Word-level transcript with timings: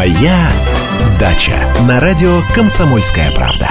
Моя 0.00 0.50
дача 1.20 1.52
на 1.86 2.00
радио 2.00 2.40
Комсомольская 2.54 3.30
правда. 3.32 3.68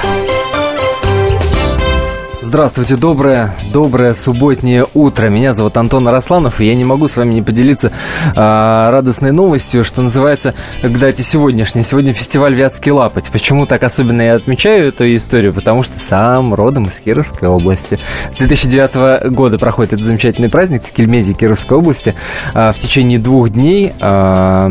Здравствуйте, 2.40 2.98
доброе, 2.98 3.56
доброе 3.74 4.14
субботнее 4.14 4.86
утро. 4.94 5.30
Меня 5.30 5.56
зовут 5.56 5.76
Антон 5.76 6.08
Арасланов, 6.08 6.62
и 6.62 6.68
я 6.68 6.76
не 6.76 6.86
могу 6.86 7.08
с 7.08 7.18
вами 7.18 7.34
не 7.34 7.42
поделиться 7.42 7.92
а, 8.36 8.92
радостной 8.92 9.32
новостью, 9.32 9.84
что 9.84 10.04
называется, 10.04 10.54
кстати, 10.84 11.24
сегодняшний. 11.24 11.82
Сегодня 11.82 12.14
фестиваль 12.14 12.54
Вятский 12.54 12.92
Лапоть. 12.92 13.32
Почему 13.32 13.66
так 13.66 13.82
особенно 13.82 14.22
я 14.22 14.36
отмечаю 14.36 14.90
эту 14.90 15.16
историю? 15.16 15.52
Потому 15.52 15.82
что 15.82 15.98
сам 15.98 16.54
родом 16.54 16.84
из 16.84 17.00
Кировской 17.00 17.48
области. 17.48 17.98
С 18.32 18.38
2009 18.38 19.32
года 19.32 19.58
проходит 19.58 19.94
этот 19.94 20.06
замечательный 20.06 20.50
праздник 20.50 20.84
в 20.84 20.92
Кельмезе 20.92 21.34
Кировской 21.34 21.76
области. 21.76 22.14
А, 22.54 22.72
в 22.72 22.78
течение 22.78 23.18
двух 23.18 23.50
дней... 23.50 23.94
А, 24.00 24.70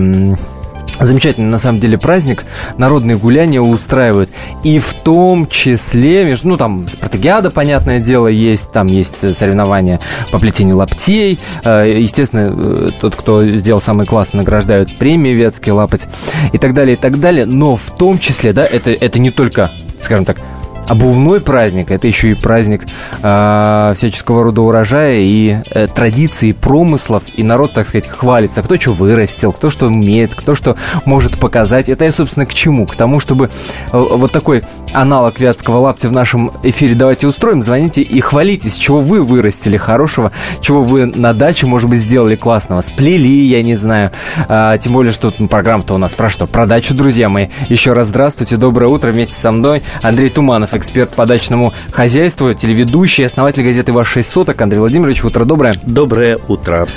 Замечательный, 1.00 1.48
на 1.48 1.58
самом 1.58 1.80
деле, 1.80 1.98
праздник. 1.98 2.44
Народные 2.76 3.16
гуляния 3.16 3.60
устраивают. 3.60 4.30
И 4.64 4.78
в 4.78 4.94
том 4.94 5.46
числе, 5.46 6.36
ну, 6.42 6.56
там, 6.56 6.88
спартакиада, 6.88 7.50
понятное 7.50 8.00
дело, 8.00 8.26
есть. 8.26 8.72
Там 8.72 8.88
есть 8.88 9.36
соревнования 9.36 10.00
по 10.32 10.38
плетению 10.38 10.76
лаптей. 10.76 11.38
Э, 11.64 11.86
естественно, 11.98 12.52
э, 12.56 12.90
тот, 13.00 13.14
кто 13.14 13.46
сделал 13.46 13.80
самый 13.80 14.06
класс, 14.06 14.32
награждают 14.32 14.98
премии 14.98 15.30
Ветский 15.30 15.72
лапоть 15.72 16.08
и 16.52 16.58
так 16.58 16.74
далее, 16.74 16.96
и 16.96 16.98
так 16.98 17.20
далее. 17.20 17.46
Но 17.46 17.76
в 17.76 17.90
том 17.96 18.18
числе, 18.18 18.52
да, 18.52 18.66
это, 18.66 18.90
это 18.90 19.18
не 19.18 19.30
только, 19.30 19.70
скажем 20.00 20.24
так, 20.24 20.38
обувной 20.88 21.40
праздник, 21.40 21.90
это 21.90 22.06
еще 22.06 22.30
и 22.30 22.34
праздник 22.34 22.86
э, 23.22 23.92
всяческого 23.94 24.42
рода 24.44 24.62
урожая 24.62 25.18
и 25.18 25.58
э, 25.70 25.86
традиций, 25.86 26.54
промыслов, 26.54 27.24
и 27.36 27.42
народ, 27.42 27.74
так 27.74 27.86
сказать, 27.86 28.08
хвалится, 28.08 28.62
кто 28.62 28.76
что 28.76 28.92
вырастил, 28.92 29.52
кто 29.52 29.70
что 29.70 29.86
умеет, 29.86 30.34
кто 30.34 30.54
что 30.54 30.76
может 31.04 31.38
показать. 31.38 31.88
Это 31.88 32.04
я, 32.04 32.12
собственно, 32.12 32.46
к 32.46 32.54
чему? 32.54 32.86
К 32.86 32.96
тому, 32.96 33.20
чтобы 33.20 33.46
э, 33.46 33.50
вот 33.92 34.32
такой 34.32 34.64
аналог 34.92 35.38
вятского 35.38 35.78
лаптя 35.78 36.08
в 36.08 36.12
нашем 36.12 36.50
эфире 36.62 36.94
давайте 36.94 37.26
устроим, 37.26 37.62
звоните 37.62 38.02
и 38.02 38.20
хвалитесь, 38.20 38.76
чего 38.76 39.00
вы 39.00 39.22
вырастили 39.22 39.76
хорошего, 39.76 40.32
чего 40.60 40.82
вы 40.82 41.06
на 41.06 41.34
даче, 41.34 41.66
может 41.66 41.90
быть, 41.90 42.00
сделали 42.00 42.36
классного, 42.36 42.80
сплели, 42.80 43.46
я 43.46 43.62
не 43.62 43.74
знаю. 43.74 44.10
А, 44.48 44.78
тем 44.78 44.94
более, 44.94 45.12
что 45.12 45.32
ну, 45.38 45.48
программа-то 45.48 45.94
у 45.94 45.98
нас 45.98 46.14
про 46.14 46.30
что? 46.30 46.46
Про 46.46 46.66
дачу, 46.66 46.94
друзья 46.94 47.28
мои. 47.28 47.48
Еще 47.68 47.92
раз 47.92 48.08
здравствуйте, 48.08 48.56
доброе 48.56 48.86
утро 48.86 49.12
вместе 49.12 49.34
со 49.34 49.52
мной 49.52 49.82
Андрей 50.02 50.30
Туманов, 50.30 50.74
эксперт 50.78 51.10
по 51.10 51.26
дачному 51.26 51.72
хозяйству, 51.92 52.54
телеведущий, 52.54 53.26
основатель 53.26 53.62
газеты 53.62 53.92
«Ваш 53.92 54.08
шесть 54.08 54.30
соток». 54.30 54.60
Андрей 54.60 54.78
Владимирович, 54.78 55.24
утро 55.24 55.44
доброе. 55.44 55.74
Доброе 55.82 56.38
утро. 56.48 56.88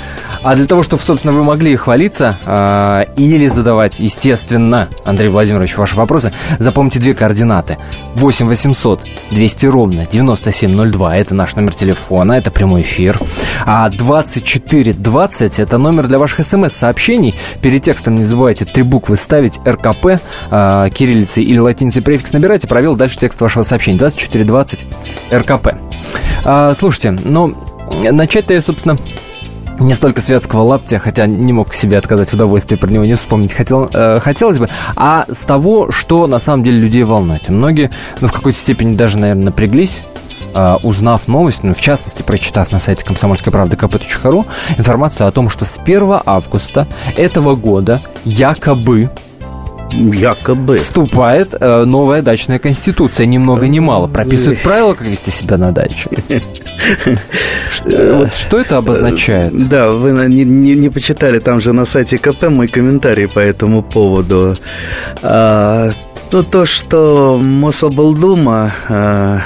А 0.42 0.56
для 0.56 0.66
того, 0.66 0.82
чтобы, 0.82 1.02
собственно, 1.02 1.32
вы 1.32 1.44
могли 1.44 1.76
хвалиться 1.76 2.38
э, 2.44 3.04
или 3.16 3.46
задавать, 3.46 4.00
естественно, 4.00 4.88
Андрей 5.04 5.28
Владимирович, 5.28 5.76
ваши 5.76 5.96
вопросы, 5.96 6.32
запомните 6.58 6.98
две 6.98 7.14
координаты. 7.14 7.78
8 8.14 8.48
800 8.48 9.00
200 9.30 9.66
ровно 9.66 10.06
9702, 10.10 11.16
это 11.16 11.34
наш 11.34 11.54
номер 11.54 11.74
телефона, 11.74 12.32
это 12.32 12.50
прямой 12.50 12.82
эфир. 12.82 13.18
А 13.66 13.88
2420 13.88 15.58
это 15.58 15.78
номер 15.78 16.06
для 16.06 16.18
ваших 16.18 16.44
смс-сообщений. 16.44 17.34
Перед 17.60 17.82
текстом 17.82 18.14
не 18.14 18.24
забывайте 18.24 18.64
три 18.64 18.82
буквы 18.82 19.16
ставить, 19.16 19.60
РКП, 19.66 20.20
э, 20.50 20.90
кириллицей 20.94 21.44
или 21.44 21.58
латиницей 21.58 22.02
префикс 22.02 22.32
набирайте, 22.32 22.66
провел 22.68 22.96
дальше 22.96 23.18
текст 23.18 23.40
вашего 23.40 23.62
сообщения. 23.62 23.71
2420 23.78 24.86
РКП. 25.32 25.68
А, 26.44 26.74
слушайте, 26.74 27.12
ну, 27.12 27.54
начать-то 28.02 28.54
я, 28.54 28.62
собственно, 28.62 28.98
не 29.78 29.94
столько 29.94 30.20
светского 30.20 30.62
лаптя, 30.62 30.98
хотя 30.98 31.26
не 31.26 31.52
мог 31.52 31.74
себе 31.74 31.98
отказать 31.98 32.30
в 32.30 32.34
удовольствии 32.34 32.76
про 32.76 32.90
него 32.90 33.04
не 33.04 33.14
вспомнить 33.14 33.52
хотел, 33.52 33.88
э, 33.92 34.20
хотелось 34.20 34.58
бы, 34.58 34.68
а 34.96 35.24
с 35.30 35.44
того, 35.44 35.90
что 35.90 36.26
на 36.26 36.38
самом 36.38 36.64
деле 36.64 36.78
людей 36.78 37.02
волнует. 37.04 37.48
Многие, 37.48 37.90
ну, 38.20 38.28
в 38.28 38.32
какой-то 38.32 38.58
степени 38.58 38.94
даже, 38.94 39.18
наверное, 39.18 39.46
напряглись, 39.46 40.02
э, 40.54 40.76
узнав 40.82 41.28
новость, 41.28 41.64
ну, 41.64 41.74
в 41.74 41.80
частности, 41.80 42.22
прочитав 42.22 42.70
на 42.70 42.78
сайте 42.78 43.04
комсомольской 43.04 43.52
правды 43.52 43.76
kp.ru 43.76 44.46
информацию 44.76 45.26
о 45.26 45.32
том, 45.32 45.48
что 45.48 45.64
с 45.64 45.78
1 45.78 46.20
августа 46.24 46.86
этого 47.16 47.56
года 47.56 48.02
якобы 48.24 49.10
Якобы. 49.92 50.76
Вступает 50.76 51.54
э, 51.58 51.84
новая 51.84 52.22
дачная 52.22 52.58
конституция, 52.58 53.26
ни 53.26 53.38
много 53.38 53.68
ни 53.68 53.78
мало. 53.78 54.08
Прописывает 54.08 54.62
правила, 54.62 54.94
как 54.94 55.06
вести 55.06 55.30
себя 55.30 55.56
на 55.58 55.72
даче. 55.72 56.10
Вот 57.84 58.34
что 58.34 58.58
это 58.60 58.78
обозначает? 58.78 59.68
Да, 59.68 59.92
вы 59.92 60.10
не, 60.28 60.44
не, 60.44 60.74
не 60.74 60.88
почитали 60.88 61.38
там 61.38 61.60
же 61.60 61.72
на 61.72 61.84
сайте 61.84 62.18
КП 62.18 62.44
мой 62.48 62.68
комментарий 62.68 63.28
по 63.28 63.38
этому 63.38 63.82
поводу. 63.82 64.58
А, 65.22 65.90
ну, 66.32 66.42
то, 66.42 66.66
что 66.66 67.38
Мособлдума 67.40 68.74
а, 68.88 69.42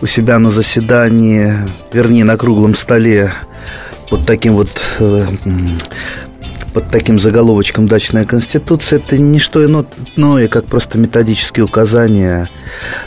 у 0.00 0.06
себя 0.06 0.38
на 0.38 0.50
заседании, 0.50 1.54
вернее, 1.92 2.24
на 2.24 2.36
круглом 2.36 2.74
столе 2.74 3.32
вот 4.10 4.26
таким 4.26 4.54
вот 4.54 4.70
э, 5.00 5.26
под 6.88 6.92
таким 6.92 7.18
заголовочком 7.18 7.86
«Дачная 7.86 8.24
конституция» 8.24 8.98
это 8.98 9.18
не 9.18 9.38
что 9.38 9.64
иное, 9.64 10.48
как 10.48 10.66
просто 10.66 10.98
методические 10.98 11.64
указания, 11.64 12.48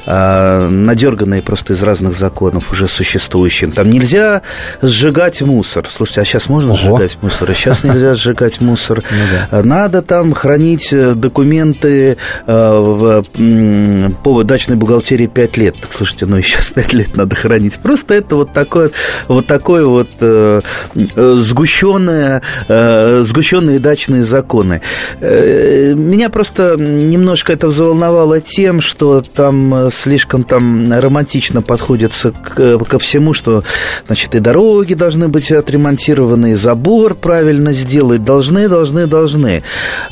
а, 0.06 0.70
надерганные 0.70 1.42
просто 1.42 1.74
из 1.74 1.84
разных 1.84 2.16
законов 2.18 2.72
уже 2.72 2.88
существующим. 2.88 3.72
Там 3.72 3.90
нельзя 3.90 4.42
сжигать 4.82 5.42
мусор. 5.42 5.88
Слушайте, 5.94 6.22
а 6.22 6.26
сейчас 6.26 6.50
можно 6.50 6.72
Ого. 6.72 6.80
сжигать 6.80 7.18
мусор? 7.22 7.52
А 7.52 7.54
сейчас 7.54 7.84
нельзя 7.84 8.14
сжигать 8.16 8.62
мусор. 8.62 9.04
Ну 9.52 9.64
Надо 9.64 10.02
там 10.02 10.34
хранить 10.34 10.90
э, 10.92 11.14
документы 11.14 12.18
э, 12.48 13.24
по 14.24 14.44
дачной 14.44 14.76
бухгалтерии 14.76 15.28
5 15.28 15.58
лет. 15.58 15.76
Так, 15.82 15.92
слушайте, 15.94 16.26
ну 16.26 16.38
и 16.38 16.42
сейчас 16.42 16.72
5 16.72 16.94
лет 16.94 17.18
надо 17.18 17.36
хранить. 17.36 17.80
Просто 17.80 18.14
это 18.14 18.36
вот 18.36 18.54
такое 18.54 18.92
вот, 19.28 19.48
такое 19.48 19.86
вот 19.86 20.10
э, 20.20 20.62
сгущенное, 21.06 22.42
сгущенное 22.68 23.71
определенные 23.72 23.80
дачные 23.80 24.24
законы. 24.24 24.82
Э, 25.20 25.94
меня 25.96 26.30
просто 26.30 26.76
немножко 26.78 27.54
это 27.54 27.68
взволновало 27.68 28.40
тем, 28.42 28.82
что 28.82 29.22
там 29.22 29.74
э, 29.74 29.90
слишком 29.92 30.44
там 30.44 30.92
романтично 30.92 31.62
подходится 31.62 32.32
к, 32.32 32.80
ко 32.86 33.00
всему, 33.00 33.34
что, 33.34 33.64
значит, 34.08 34.36
и 34.36 34.40
дороги 34.40 34.94
должны 34.94 35.28
быть 35.28 35.52
отремонтированы, 35.52 36.52
и 36.52 36.56
забор 36.56 37.16
правильно 37.16 37.74
сделать, 37.74 38.24
должны, 38.24 38.68
должны, 38.68 39.08
должны. 39.08 39.64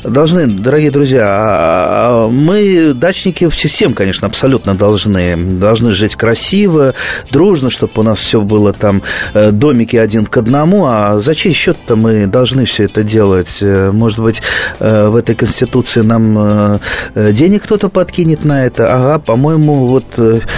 Должны, 0.04 0.46
дорогие 0.46 0.90
друзья, 0.90 1.24
а, 1.26 2.26
а 2.26 2.28
мы, 2.28 2.92
дачники, 2.94 3.48
всем, 3.48 3.94
конечно, 3.94 4.26
абсолютно 4.26 4.74
должны. 4.74 5.36
Должны 5.36 5.92
жить 5.92 6.16
красиво, 6.16 6.94
дружно, 7.30 7.70
чтобы 7.70 7.92
у 7.96 8.02
нас 8.02 8.18
все 8.18 8.40
было 8.40 8.72
там 8.72 9.02
э, 9.34 9.50
домики 9.50 9.96
один 9.96 10.26
к 10.26 10.36
одному, 10.36 10.86
а 10.86 11.20
за 11.20 11.34
чей 11.34 11.52
счет-то 11.52 11.96
мы 11.96 12.26
должны 12.26 12.64
все 12.64 12.84
это 12.84 13.02
делать? 13.02 13.49
Делать. 13.58 13.58
Э, 13.60 13.90
может 13.92 14.18
быть, 14.18 14.42
э, 14.78 15.08
в 15.08 15.16
этой 15.16 15.34
Конституции 15.34 16.00
нам 16.00 16.80
э, 17.14 17.32
денег 17.32 17.64
кто-то 17.64 17.88
подкинет 17.88 18.44
на 18.44 18.66
это. 18.66 18.92
Ага, 18.92 19.18
по-моему, 19.18 19.86
вот 19.86 20.04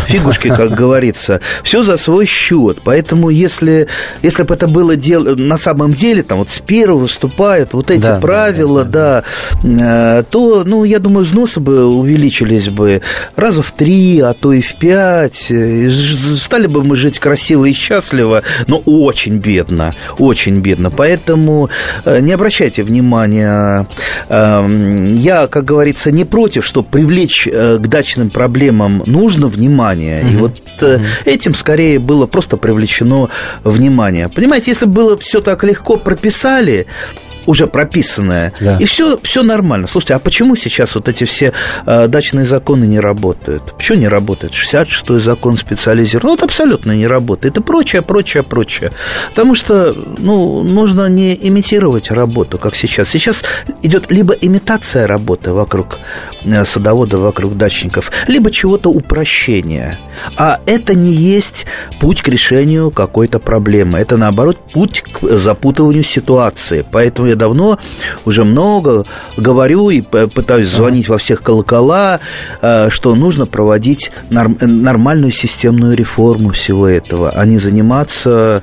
фигушки, 0.07 0.49
как 0.49 0.73
говорится. 0.79 1.41
Все 1.63 1.83
за 1.83 1.97
свой 1.97 2.27
счет. 2.27 2.79
Поэтому, 2.85 3.31
если, 3.31 3.89
если 4.23 4.43
бы 4.43 4.55
это 4.55 4.69
было 4.69 4.97
дел... 4.97 5.37
на 5.37 5.57
самом 5.57 5.95
деле, 5.95 6.23
там 6.23 6.39
вот 6.39 6.51
с 6.51 6.61
первого 6.61 7.03
выступают 7.03 7.73
вот 7.73 7.91
эти 7.91 8.03
да, 8.03 8.17
правила, 8.17 8.85
да, 8.85 9.25
да, 9.63 9.73
да, 9.79 10.25
то, 10.31 10.65
ну, 10.65 10.85
я 10.85 10.99
думаю, 10.99 11.25
взносы 11.25 11.61
бы 11.61 11.85
увеличились 11.85 12.69
бы 12.69 13.03
раза 13.37 13.63
в 13.63 13.71
три, 13.73 14.21
а 14.21 14.35
то 14.35 14.53
и 14.53 14.61
в 14.61 14.77
пять. 14.77 15.51
Стали 16.37 16.67
бы 16.67 16.85
мы 16.85 16.97
жить 16.97 17.19
красиво 17.19 17.65
и 17.65 17.73
счастливо, 17.73 18.43
но 18.67 18.83
очень 18.85 19.39
бедно, 19.39 19.95
очень 20.19 20.61
бедно. 20.61 20.91
Поэтому 20.91 21.71
не 22.05 22.33
обращайте 22.33 22.82
обращайте 22.83 22.85
внимание, 22.85 23.87
эм, 24.29 25.15
я, 25.15 25.47
как 25.47 25.65
говорится, 25.65 26.11
не 26.11 26.25
против, 26.25 26.65
что 26.65 26.83
привлечь 26.83 27.49
э, 27.51 27.79
к 27.79 27.87
дачным 27.89 28.31
проблемам 28.31 29.03
нужно 29.07 29.47
внимание. 29.47 30.23
Угу. 30.23 30.29
И 30.29 30.37
вот 30.37 30.53
угу. 30.81 31.05
этим 31.25 31.55
скорее 31.55 31.99
было 31.99 32.27
просто 32.27 32.57
привлечено 32.57 33.29
внимание. 33.65 34.29
Понимаете, 34.29 34.71
если 34.73 34.87
было 34.87 35.17
все 35.17 35.41
так 35.41 35.65
легко 35.65 35.97
прописали, 35.97 36.87
уже 37.47 37.67
прописанное, 37.67 38.53
да. 38.61 38.77
и 38.79 38.85
все, 38.85 39.19
все 39.23 39.43
нормально. 39.43 39.87
Слушайте, 39.87 40.15
а 40.15 40.19
почему 40.19 40.57
сейчас 40.57 40.95
вот 40.95 41.09
эти 41.09 41.25
все 41.25 41.53
э, 41.87 42.09
дачные 42.09 42.45
законы 42.45 42.85
не 42.85 43.01
работают? 43.01 43.75
Почему 43.77 43.99
не 43.99 44.09
работает? 44.09 44.53
66-й 44.53 45.19
закон 45.21 45.57
специализирован. 45.57 46.29
Ну, 46.29 46.31
вот 46.33 46.43
абсолютно 46.43 46.93
не 46.93 47.07
работает. 47.07 47.57
И 47.57 47.61
прочее, 47.61 48.03
прочее, 48.03 48.43
прочее. 48.43 48.93
Потому 49.31 49.55
что, 49.55 49.95
ну, 50.19 50.63
нужно 50.63 51.09
не 51.09 51.35
имитировать 51.35 52.11
работу, 52.11 52.59
как 52.59 52.77
сейчас. 52.77 53.09
Сейчас 53.09 53.43
идет 53.83 54.11
либо 54.11 54.35
имитация 54.35 55.07
работы 55.07 55.53
вокруг 55.53 55.99
э, 56.45 56.65
садовода, 56.65 57.19
вокруг 57.19 57.57
дачников, 57.57 58.13
либо 58.29 58.51
чего-то 58.51 58.91
упрощения. 58.91 59.99
А 60.37 60.61
это 60.67 60.95
не 60.95 61.13
есть 61.13 61.67
путь 62.01 62.23
к 62.23 62.29
решению 62.29 62.91
какой-то 62.91 63.39
проблемы. 63.39 63.99
Это, 63.99 64.17
наоборот, 64.17 64.59
путь 64.73 65.03
к 65.03 65.37
запутыванию 65.37 66.03
ситуации. 66.03 66.85
Поэтому 66.91 67.29
я 67.33 67.37
давно, 67.37 67.79
уже 68.25 68.45
много 68.45 69.05
говорю 69.37 69.91
и 69.91 70.01
пытаюсь 70.01 70.69
звонить 70.69 71.09
во 71.09 71.19
всех 71.19 71.43
колокола, 71.43 72.21
э, 72.61 72.89
что 72.91 73.15
нужно 73.15 73.47
проводить 73.47 74.13
норм, 74.31 74.57
нормальную 74.61 75.33
системную 75.33 75.97
реформу 75.97 76.51
всего 76.53 76.89
этого, 76.89 77.31
а 77.31 77.45
не 77.45 77.59
заниматься 77.59 78.63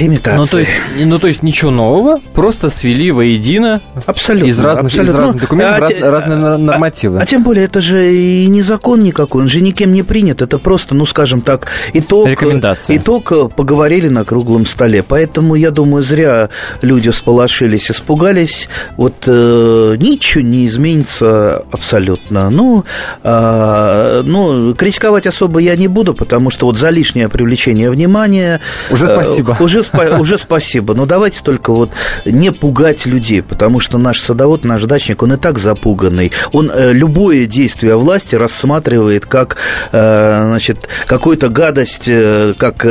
имитация. 0.00 0.36
Ну 0.36 0.46
то, 0.46 0.58
есть, 0.58 0.72
ну, 1.06 1.18
то 1.18 1.26
есть 1.26 1.42
ничего 1.42 1.70
нового, 1.70 2.20
просто 2.34 2.70
свели 2.70 3.10
воедино 3.10 3.80
абсолютно, 4.06 4.48
из 4.48 4.58
разных, 4.58 4.86
абсолютно. 4.86 5.10
Из 5.10 5.16
разных 5.16 5.40
документов 5.40 5.76
а, 5.76 5.80
раз, 5.80 5.92
а, 6.02 6.10
разные 6.10 6.36
а, 6.36 6.58
нормативы. 6.58 7.18
А, 7.18 7.22
а 7.22 7.26
тем 7.26 7.42
более, 7.42 7.64
это 7.64 7.80
же 7.80 8.14
и 8.14 8.46
не 8.46 8.62
закон 8.62 9.02
никакой, 9.02 9.42
он 9.42 9.48
же 9.48 9.60
никем 9.60 9.92
не 9.92 10.02
принят, 10.02 10.42
это 10.42 10.58
просто, 10.58 10.94
ну, 10.94 11.04
скажем 11.06 11.40
так, 11.40 11.66
итог, 11.92 12.28
Рекомендация. 12.28 12.96
итог 12.96 13.32
э, 13.32 13.48
поговорили 13.48 14.08
на 14.08 14.24
круглом 14.24 14.66
столе. 14.66 15.02
Поэтому, 15.02 15.54
я 15.54 15.70
думаю, 15.70 16.02
зря 16.02 16.50
люди 16.82 17.10
всполошились, 17.10 17.90
испугались. 17.90 18.68
Вот 18.96 19.24
э, 19.26 19.96
ничего 19.98 20.44
не 20.44 20.66
изменится 20.66 21.64
абсолютно. 21.72 22.50
Ну, 22.50 22.84
э, 23.22 24.22
ну, 24.24 24.74
критиковать 24.74 25.26
особо 25.26 25.60
я 25.60 25.76
не 25.76 25.88
буду, 25.88 26.14
потому 26.14 26.50
что 26.50 26.66
вот 26.66 26.78
за 26.78 26.90
лишнее 26.90 27.28
привлечение 27.28 27.90
внимания... 27.90 28.60
Уже 28.90 29.08
спасибо. 29.08 29.55
Уже, 29.60 29.82
уже 30.18 30.38
спасибо. 30.38 30.94
Но 30.94 31.06
давайте 31.06 31.40
только 31.42 31.72
вот 31.72 31.90
не 32.24 32.52
пугать 32.52 33.06
людей, 33.06 33.42
потому 33.42 33.80
что 33.80 33.98
наш 33.98 34.20
садовод, 34.20 34.64
наш 34.64 34.82
дачник, 34.84 35.22
он 35.22 35.34
и 35.34 35.36
так 35.36 35.58
запуганный. 35.58 36.32
Он 36.52 36.70
э, 36.72 36.92
любое 36.92 37.46
действие 37.46 37.96
власти 37.96 38.34
рассматривает 38.34 39.26
как, 39.26 39.56
э, 39.92 40.44
значит, 40.46 40.88
какую-то 41.06 41.48
гадость, 41.48 42.08
э, 42.08 42.54
как 42.58 42.86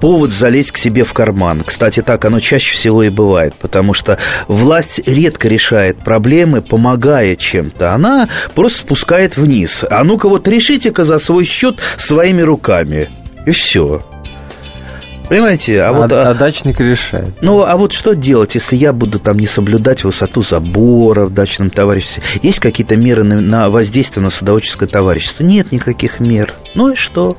повод 0.00 0.32
залезть 0.32 0.72
к 0.72 0.76
себе 0.76 1.04
в 1.04 1.12
карман. 1.12 1.62
Кстати, 1.64 2.02
так 2.02 2.24
оно 2.24 2.40
чаще 2.40 2.74
всего 2.74 3.02
и 3.02 3.08
бывает, 3.08 3.54
потому 3.54 3.94
что 3.94 4.18
власть 4.48 5.00
редко 5.06 5.48
решает 5.48 5.98
проблемы, 5.98 6.62
помогая 6.62 7.36
чем-то. 7.36 7.92
Она 7.92 8.28
просто 8.54 8.80
спускает 8.80 9.36
вниз. 9.36 9.84
А 9.88 10.04
ну-ка 10.04 10.28
вот 10.28 10.46
решите-ка 10.48 11.04
за 11.04 11.18
свой 11.18 11.44
счет 11.44 11.76
своими 11.96 12.42
руками. 12.42 13.08
И 13.46 13.50
все. 13.50 14.02
Понимаете, 15.28 15.82
а, 15.82 15.88
а 15.88 15.92
вот... 15.92 16.12
А, 16.12 16.30
а 16.30 16.34
дачник 16.34 16.80
решает. 16.80 17.34
Ну, 17.40 17.64
а 17.64 17.76
вот 17.76 17.92
что 17.92 18.14
делать, 18.14 18.54
если 18.54 18.76
я 18.76 18.92
буду 18.92 19.18
там 19.18 19.38
не 19.38 19.46
соблюдать 19.46 20.04
высоту 20.04 20.42
забора 20.42 21.26
в 21.26 21.34
дачном 21.34 21.70
товариществе? 21.70 22.22
Есть 22.42 22.60
какие-то 22.60 22.96
меры 22.96 23.24
на, 23.24 23.40
на 23.40 23.68
воздействие 23.68 24.22
на 24.22 24.30
садоводческое 24.30 24.88
товарищество? 24.88 25.42
Нет 25.42 25.72
никаких 25.72 26.20
мер. 26.20 26.54
Ну 26.74 26.92
и 26.92 26.96
что? 26.96 27.36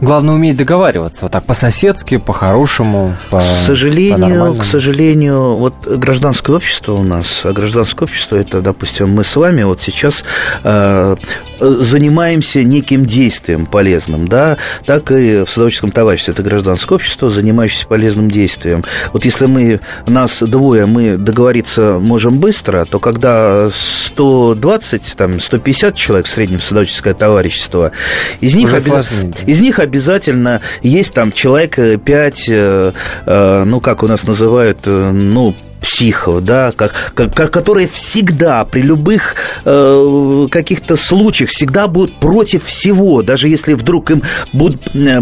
Главное 0.00 0.34
уметь 0.34 0.56
договариваться, 0.56 1.22
вот 1.22 1.32
так 1.32 1.44
по-соседски, 1.44 2.18
по-хорошему. 2.18 3.16
По, 3.30 3.38
к 3.38 3.66
сожалению, 3.66 4.56
к 4.56 4.64
сожалению, 4.64 5.56
вот 5.56 5.74
гражданское 5.86 6.56
общество 6.56 6.92
у 6.94 7.02
нас, 7.02 7.40
а 7.44 7.52
гражданское 7.52 8.04
общество 8.04 8.36
это, 8.36 8.60
допустим, 8.60 9.10
мы 9.10 9.24
с 9.24 9.34
вами 9.36 9.62
вот 9.62 9.80
сейчас 9.80 10.24
э, 10.64 11.16
занимаемся 11.60 12.62
неким 12.62 13.04
действием 13.04 13.66
полезным, 13.66 14.28
да, 14.28 14.56
так 14.84 15.10
и 15.10 15.44
в 15.44 15.50
садоводческом 15.50 15.90
товариществе 15.90 16.34
это 16.34 16.42
гражданское 16.42 16.94
общество, 16.94 17.30
занимающееся 17.30 17.86
полезным 17.86 18.30
действием. 18.30 18.84
Вот 19.12 19.24
если 19.24 19.46
мы 19.46 19.80
нас 20.06 20.40
двое, 20.42 20.86
мы 20.86 21.16
договориться 21.16 21.98
можем 22.00 22.38
быстро, 22.38 22.84
то 22.84 22.98
когда 22.98 23.70
120, 23.70 25.14
там, 25.16 25.40
150 25.40 25.94
человек 25.94 26.26
в 26.26 26.30
среднем 26.30 26.60
садоводческое 26.60 27.14
товарищество, 27.14 27.92
из 28.40 28.54
них, 28.54 28.72
обяз... 28.72 29.10
из 29.46 29.60
них 29.60 29.78
обязательно 29.78 30.60
есть 30.82 31.14
там 31.14 31.32
человек 31.32 31.76
5, 31.76 32.44
э, 32.48 32.92
э, 33.26 33.64
ну, 33.64 33.80
как 33.80 34.02
у 34.02 34.06
нас 34.06 34.24
называют, 34.24 34.78
э, 34.84 35.10
ну, 35.10 35.54
психов, 35.80 36.44
да, 36.44 36.72
как, 36.72 37.12
как, 37.14 37.50
которые 37.50 37.88
всегда 37.88 38.64
при 38.64 38.82
любых 38.82 39.34
э, 39.64 40.46
каких-то 40.50 40.96
случаях 40.96 41.50
всегда 41.50 41.88
будут 41.88 42.18
против 42.20 42.64
всего, 42.64 43.22
даже 43.22 43.48
если 43.48 43.74
вдруг 43.74 44.10
им 44.10 44.22
будут 44.52 44.94
э, 44.94 45.20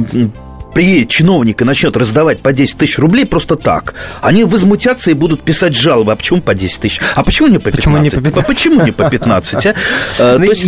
приедет 0.77 1.09
чиновник 1.09 1.63
и 1.63 1.65
начнет 1.65 1.97
раздавать 1.97 2.41
по 2.41 2.53
10 2.53 2.77
тысяч 2.77 2.99
рублей 2.99 3.25
просто 3.25 3.57
так, 3.57 3.95
они 4.21 4.45
возмутятся 4.45 5.11
и 5.11 5.15
будут 5.15 5.43
писать 5.43 5.75
жалобы. 5.75 6.13
А 6.13 6.17
почему 6.17 6.43
по 6.43 6.55
10 6.55 6.81
тысяч? 6.81 7.01
А 7.15 7.23
почему 7.23 7.49
не 7.49 7.57
по 7.57 7.71
15? 7.71 7.77
Почему 7.77 7.97
не 8.03 8.11
по 8.11 8.21
15? 8.21 8.37
А 8.37 8.47
почему 8.47 8.85
не 8.85 8.93
по 8.93 9.09
15? 9.09 9.67
А? 9.67 9.75
Ну, 10.37 10.47
то 10.47 10.53
есть, 10.53 10.65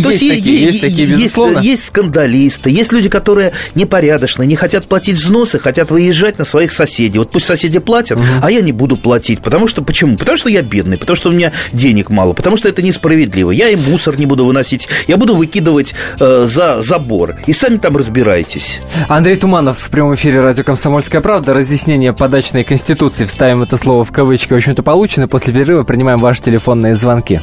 есть, 1.61 1.85
скандалисты, 1.85 2.71
есть 2.71 2.91
люди, 2.91 3.07
которые 3.07 3.51
непорядочные, 3.75 4.47
не 4.47 4.55
хотят 4.55 4.87
платить 4.87 5.17
взносы, 5.17 5.59
хотят 5.59 5.91
выезжать 5.91 6.39
на 6.39 6.45
своих 6.45 6.71
соседей. 6.71 7.19
Вот 7.19 7.31
пусть 7.31 7.45
соседи 7.45 7.77
платят, 7.77 8.17
а 8.41 8.49
я 8.49 8.61
не 8.61 8.71
буду 8.71 8.97
платить. 8.97 9.41
Потому 9.41 9.67
что 9.67 9.83
почему? 9.83 10.17
Потому 10.17 10.37
что 10.37 10.49
я 10.49 10.63
бедный, 10.63 10.97
потому 10.97 11.15
что 11.15 11.29
у 11.29 11.33
меня 11.33 11.51
денег 11.71 12.09
мало, 12.09 12.33
потому 12.33 12.57
что 12.57 12.67
это 12.67 12.81
несправедливо. 12.81 13.51
Я 13.51 13.69
и 13.69 13.75
мусор 13.75 14.17
не 14.17 14.25
буду 14.25 14.45
выносить, 14.45 14.87
я 15.07 15.17
буду 15.17 15.35
выкидывать 15.35 15.93
э, 16.19 16.45
за 16.47 16.81
забор. 16.81 17.35
И 17.45 17.53
сами 17.53 17.77
там 17.77 17.95
разбирайтесь. 17.95 18.79
Андрей 19.07 19.35
Туманов 19.35 19.89
прямом 19.99 20.15
эфире 20.15 20.39
радио 20.39 20.63
«Комсомольская 20.63 21.19
правда». 21.19 21.53
Разъяснение 21.53 22.13
по 22.13 22.24
дачной 22.24 22.63
конституции, 22.63 23.25
вставим 23.25 23.63
это 23.63 23.75
слово 23.75 24.05
в 24.05 24.13
кавычки, 24.13 24.53
в 24.53 24.55
общем-то, 24.55 24.81
получено. 24.81 25.27
После 25.27 25.51
перерыва 25.51 25.83
принимаем 25.83 26.19
ваши 26.19 26.41
телефонные 26.41 26.95
звонки. 26.95 27.41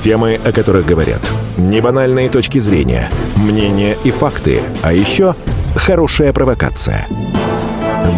Темы, 0.00 0.38
о 0.44 0.52
которых 0.52 0.86
говорят. 0.86 1.20
Небанальные 1.56 2.28
точки 2.28 2.60
зрения, 2.60 3.10
мнения 3.34 3.96
и 4.04 4.12
факты. 4.12 4.60
А 4.82 4.92
еще 4.92 5.34
хорошая 5.74 6.32
провокация. 6.32 7.08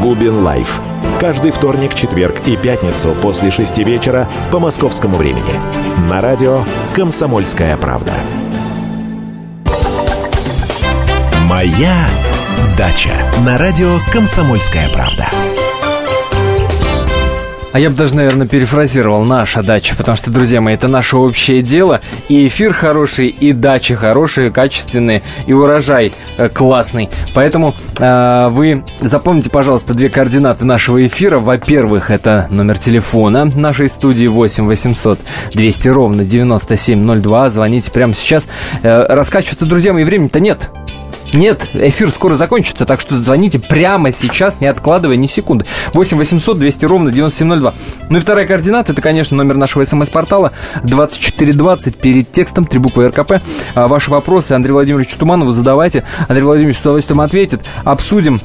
Губин 0.02 0.42
Live. 0.42 0.78
Каждый 1.18 1.50
вторник, 1.50 1.94
четверг 1.94 2.34
и 2.44 2.58
пятницу 2.58 3.14
после 3.22 3.50
шести 3.50 3.84
вечера 3.84 4.28
по 4.52 4.58
московскому 4.58 5.16
времени. 5.16 5.54
На 6.10 6.20
радио 6.20 6.60
«Комсомольская 6.94 7.74
правда». 7.78 8.12
Моя 11.48 12.06
Дача 12.76 13.14
на 13.46 13.56
радио 13.56 14.00
«Комсомольская 14.12 14.90
правда». 14.90 15.26
А 17.72 17.78
я 17.78 17.88
бы 17.88 17.96
даже, 17.96 18.14
наверное, 18.16 18.46
перефразировал 18.46 19.24
«наша 19.24 19.62
дача», 19.62 19.94
потому 19.96 20.14
что, 20.14 20.30
друзья 20.30 20.60
мои, 20.60 20.74
это 20.74 20.86
наше 20.86 21.16
общее 21.16 21.62
дело. 21.62 22.02
И 22.28 22.46
эфир 22.46 22.74
хороший, 22.74 23.28
и 23.28 23.52
дача 23.52 23.96
хорошие, 23.96 24.50
качественные, 24.50 25.22
и 25.46 25.54
урожай 25.54 26.12
э, 26.36 26.50
классный. 26.50 27.08
Поэтому 27.34 27.74
э, 27.98 28.48
вы 28.50 28.84
запомните, 29.00 29.48
пожалуйста, 29.48 29.94
две 29.94 30.10
координаты 30.10 30.66
нашего 30.66 31.06
эфира. 31.06 31.38
Во-первых, 31.38 32.10
это 32.10 32.46
номер 32.50 32.76
телефона 32.76 33.46
нашей 33.46 33.88
студии 33.88 34.26
8 34.26 34.66
800 34.66 35.18
200 35.54 35.88
ровно 35.88 36.24
9702. 36.24 37.50
Звоните 37.50 37.90
прямо 37.90 38.12
сейчас. 38.12 38.48
Э, 38.82 39.06
раскачиваться, 39.08 39.64
друзья 39.64 39.94
мои, 39.94 40.04
времени-то 40.04 40.40
нет. 40.40 40.70
Нет, 41.32 41.68
эфир 41.74 42.08
скоро 42.10 42.36
закончится, 42.36 42.86
так 42.86 43.00
что 43.00 43.18
звоните 43.18 43.58
прямо 43.58 44.12
сейчас, 44.12 44.60
не 44.60 44.66
откладывая 44.66 45.16
ни 45.16 45.26
секунды. 45.26 45.66
8 45.92 46.16
800 46.16 46.58
200 46.58 46.84
ровно 46.84 47.10
9702. 47.10 47.74
Ну 48.08 48.18
и 48.18 48.20
вторая 48.20 48.46
координата, 48.46 48.92
это, 48.92 49.02
конечно, 49.02 49.36
номер 49.36 49.56
нашего 49.56 49.84
смс-портала 49.84 50.52
2420 50.84 51.96
перед 51.96 52.30
текстом, 52.30 52.66
три 52.66 52.78
буквы 52.78 53.08
РКП. 53.08 53.42
А 53.74 53.88
ваши 53.88 54.10
вопросы 54.10 54.52
Андрей 54.52 54.72
Владимирович 54.72 55.14
Туманову 55.14 55.52
задавайте. 55.52 56.04
Андрей 56.28 56.44
Владимирович 56.44 56.78
с 56.78 56.80
удовольствием 56.80 57.20
ответит. 57.20 57.62
Обсудим 57.84 58.40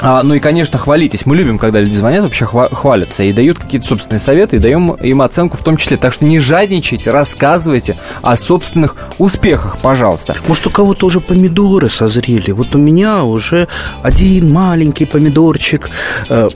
а, 0.00 0.22
ну 0.22 0.34
и, 0.34 0.38
конечно, 0.38 0.78
хвалитесь. 0.78 1.26
Мы 1.26 1.36
любим, 1.36 1.58
когда 1.58 1.80
люди 1.80 1.96
звонят, 1.96 2.22
вообще 2.22 2.44
хвалятся 2.44 3.22
и 3.22 3.32
дают 3.32 3.58
какие-то 3.58 3.86
собственные 3.86 4.20
советы, 4.20 4.56
и 4.56 4.58
даем 4.58 4.92
им 4.92 5.22
оценку 5.22 5.56
в 5.56 5.62
том 5.62 5.76
числе. 5.76 5.96
Так 5.96 6.12
что 6.12 6.24
не 6.24 6.40
жадничайте, 6.40 7.10
рассказывайте 7.10 7.98
о 8.22 8.36
собственных 8.36 8.96
успехах, 9.18 9.78
пожалуйста. 9.78 10.34
Может, 10.46 10.66
у 10.66 10.70
кого-то 10.70 11.06
уже 11.06 11.20
помидоры 11.20 11.88
созрели? 11.88 12.50
Вот 12.50 12.74
у 12.74 12.78
меня 12.78 13.24
уже 13.24 13.68
один 14.02 14.52
маленький 14.52 15.06
помидорчик 15.06 15.90
э, 16.28 16.48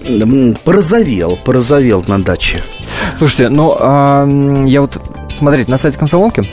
порозовел, 0.65 1.39
порозовел 1.45 2.05
на 2.07 2.23
даче. 2.23 2.63
Слушайте, 3.17 3.49
ну, 3.49 3.77
э, 3.79 4.65
я 4.67 4.81
вот, 4.81 5.01
смотрите, 5.39 5.71
на 5.71 5.79
сайте 5.79 5.99
комсомолки 5.99 6.45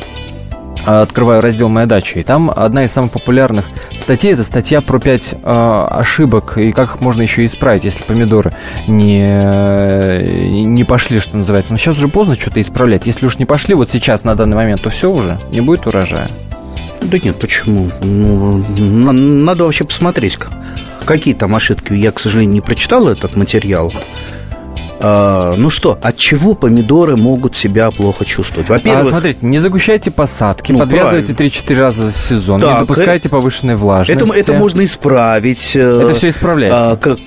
открываю 0.86 1.42
раздел 1.42 1.68
«Моя 1.68 1.88
дача», 1.88 2.20
и 2.20 2.24
там 2.24 2.52
одна 2.56 2.84
из 2.84 2.92
самых 2.92 3.12
популярных 3.12 3.66
статей– 4.06 4.34
это 4.34 4.44
статья 4.44 4.82
про 4.82 5.00
пять 5.00 5.34
э, 5.34 5.88
ошибок 5.90 6.60
и 6.60 6.72
как 6.74 6.90
их 6.96 7.02
можно 7.02 7.24
еще 7.24 7.44
исправить, 7.44 7.86
если 7.86 8.04
помидоры 8.04 8.54
не, 8.88 10.64
не 10.64 10.84
пошли, 10.84 11.20
что 11.20 11.36
называется. 11.36 11.72
Но 11.72 11.78
сейчас 11.80 11.98
уже 11.98 12.08
поздно 12.08 12.36
что-то 12.36 12.62
исправлять. 12.62 13.08
Если 13.08 13.26
уж 13.26 13.40
не 13.40 13.46
пошли 13.46 13.74
вот 13.74 13.90
сейчас, 13.90 14.24
на 14.24 14.36
данный 14.36 14.56
момент, 14.56 14.82
то 14.84 14.92
все 14.92 15.12
уже, 15.12 15.40
не 15.52 15.60
будет 15.60 15.88
урожая. 15.88 16.30
Да 17.02 17.18
нет, 17.18 17.40
почему? 17.40 17.90
Ну, 18.04 19.12
надо 19.12 19.64
вообще 19.64 19.86
посмотреть, 19.86 20.38
какие 21.04 21.34
там 21.34 21.56
ошибки. 21.56 21.94
Я, 21.94 22.12
к 22.12 22.20
сожалению, 22.20 22.54
не 22.54 22.62
прочитал 22.62 23.08
этот 23.08 23.36
материал. 23.36 23.92
А, 25.08 25.54
ну 25.56 25.70
что, 25.70 26.00
от 26.02 26.18
чего 26.18 26.56
помидоры 26.56 27.16
могут 27.16 27.56
себя 27.56 27.92
плохо 27.92 28.26
чувствовать? 28.26 28.70
Во-первых... 28.70 29.06
А, 29.06 29.10
смотрите, 29.10 29.46
не 29.46 29.60
загущайте 29.60 30.10
посадки, 30.10 30.72
ну, 30.72 30.80
подвязывайте 30.80 31.34
3-4 31.34 31.80
раза 31.80 32.06
за 32.06 32.12
сезон, 32.12 32.60
так, 32.60 32.72
не 32.72 32.80
допускайте 32.80 33.30
повышенной 33.30 33.76
влажности. 33.76 34.24
Это, 34.24 34.40
это 34.40 34.54
можно 34.54 34.84
исправить. 34.84 35.76
Э, 35.76 36.02
это 36.06 36.16
все 36.16 36.30
исправляется. 36.30 36.92
А, 36.92 36.96
как, 36.96 37.20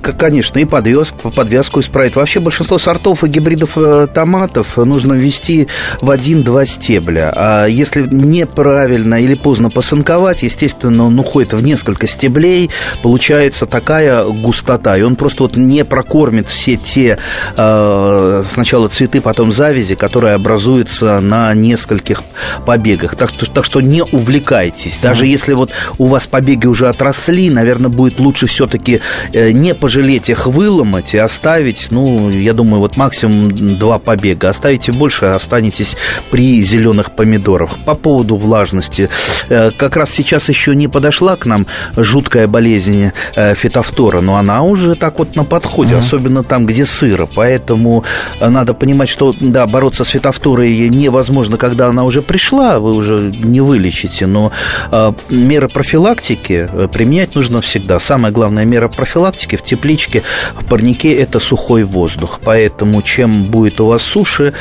как, 0.00 0.18
конечно, 0.18 0.58
и 0.58 0.64
подвязку, 0.64 1.30
подвязку 1.30 1.78
исправить. 1.78 2.16
Вообще 2.16 2.40
большинство 2.40 2.78
сортов 2.78 3.22
и 3.22 3.28
гибридов 3.28 3.78
э, 3.78 4.08
томатов 4.12 4.76
нужно 4.76 5.12
ввести 5.12 5.68
в 6.00 6.10
один-два 6.10 6.66
стебля. 6.66 7.32
А 7.36 7.66
если 7.66 8.02
неправильно 8.02 9.14
или 9.14 9.34
поздно 9.34 9.70
посынковать, 9.70 10.42
естественно, 10.42 11.06
он 11.06 11.16
уходит 11.20 11.52
в 11.52 11.62
несколько 11.62 12.08
стеблей, 12.08 12.70
получается 13.00 13.66
такая 13.66 14.24
густота, 14.24 14.98
и 14.98 15.02
он 15.02 15.14
просто 15.14 15.44
вот 15.44 15.56
не 15.56 15.84
прокормит 15.84 16.48
все 16.48 16.74
те 16.74 17.11
э, 17.56 18.42
сначала 18.46 18.88
цветы, 18.88 19.20
потом 19.20 19.52
завязи, 19.52 19.94
которые 19.94 20.34
образуются 20.34 21.20
на 21.20 21.54
нескольких 21.54 22.22
побегах. 22.66 23.16
Так 23.16 23.30
что, 23.30 23.50
так 23.50 23.64
что 23.64 23.80
не 23.80 24.02
увлекайтесь. 24.02 24.98
Даже 25.02 25.24
mm-hmm. 25.24 25.28
если 25.28 25.52
вот 25.54 25.70
у 25.98 26.06
вас 26.06 26.26
побеги 26.26 26.66
уже 26.66 26.88
отросли, 26.88 27.50
наверное, 27.50 27.90
будет 27.90 28.20
лучше 28.20 28.46
все-таки 28.46 29.00
э, 29.32 29.50
не 29.52 29.74
пожалеть 29.74 30.28
их 30.28 30.46
выломать 30.46 31.14
и 31.14 31.18
оставить, 31.18 31.88
ну, 31.90 32.30
я 32.30 32.52
думаю, 32.52 32.80
вот 32.80 32.96
максимум 32.96 33.78
два 33.78 33.98
побега. 33.98 34.48
Оставите 34.48 34.92
больше, 34.92 35.26
останетесь 35.26 35.96
при 36.30 36.62
зеленых 36.62 37.14
помидорах. 37.16 37.78
По 37.84 37.94
поводу 37.94 38.36
влажности. 38.36 39.08
Э, 39.48 39.70
как 39.70 39.96
раз 39.96 40.10
сейчас 40.10 40.48
еще 40.48 40.74
не 40.74 40.88
подошла 40.88 41.36
к 41.36 41.46
нам 41.46 41.66
жуткая 41.96 42.46
болезнь 42.46 43.12
э, 43.34 43.54
фитофтора, 43.54 44.20
но 44.20 44.36
она 44.36 44.62
уже 44.62 44.94
так 44.94 45.18
вот 45.18 45.36
на 45.36 45.44
подходе, 45.44 45.94
mm-hmm. 45.94 45.98
особенно 45.98 46.42
там, 46.42 46.66
где 46.66 46.84
сыро. 46.92 47.28
Поэтому 47.34 48.04
надо 48.40 48.74
понимать, 48.74 49.08
что, 49.08 49.34
да, 49.40 49.66
бороться 49.66 50.04
с 50.04 50.08
фитофторой 50.08 50.88
невозможно, 50.88 51.56
когда 51.56 51.88
она 51.88 52.04
уже 52.04 52.22
пришла, 52.22 52.78
вы 52.78 52.94
уже 52.94 53.18
не 53.18 53.60
вылечите, 53.60 54.26
но 54.26 54.52
э, 54.90 55.12
меры 55.30 55.68
профилактики 55.68 56.68
применять 56.92 57.34
нужно 57.34 57.60
всегда. 57.60 57.98
Самая 57.98 58.32
главная 58.32 58.64
мера 58.64 58.88
профилактики 58.88 59.56
в 59.56 59.64
тепличке, 59.64 60.22
в 60.54 60.64
парнике– 60.66 61.12
это 61.14 61.40
сухой 61.40 61.84
воздух. 61.84 62.40
Поэтому 62.44 63.02
чем 63.02 63.44
будет 63.44 63.80
у 63.80 63.86
вас 63.86 64.02
суше, 64.02 64.52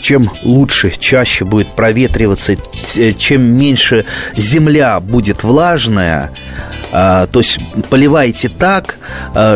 чем 0.00 0.30
лучше, 0.42 0.92
чаще 0.98 1.44
будет 1.44 1.74
проветриваться, 1.74 2.56
чем 3.18 3.42
меньше 3.42 4.04
земля 4.36 5.00
будет 5.00 5.42
влажная, 5.42 6.30
то 6.90 7.28
есть 7.34 7.58
поливайте 7.90 8.48
так, 8.48 8.98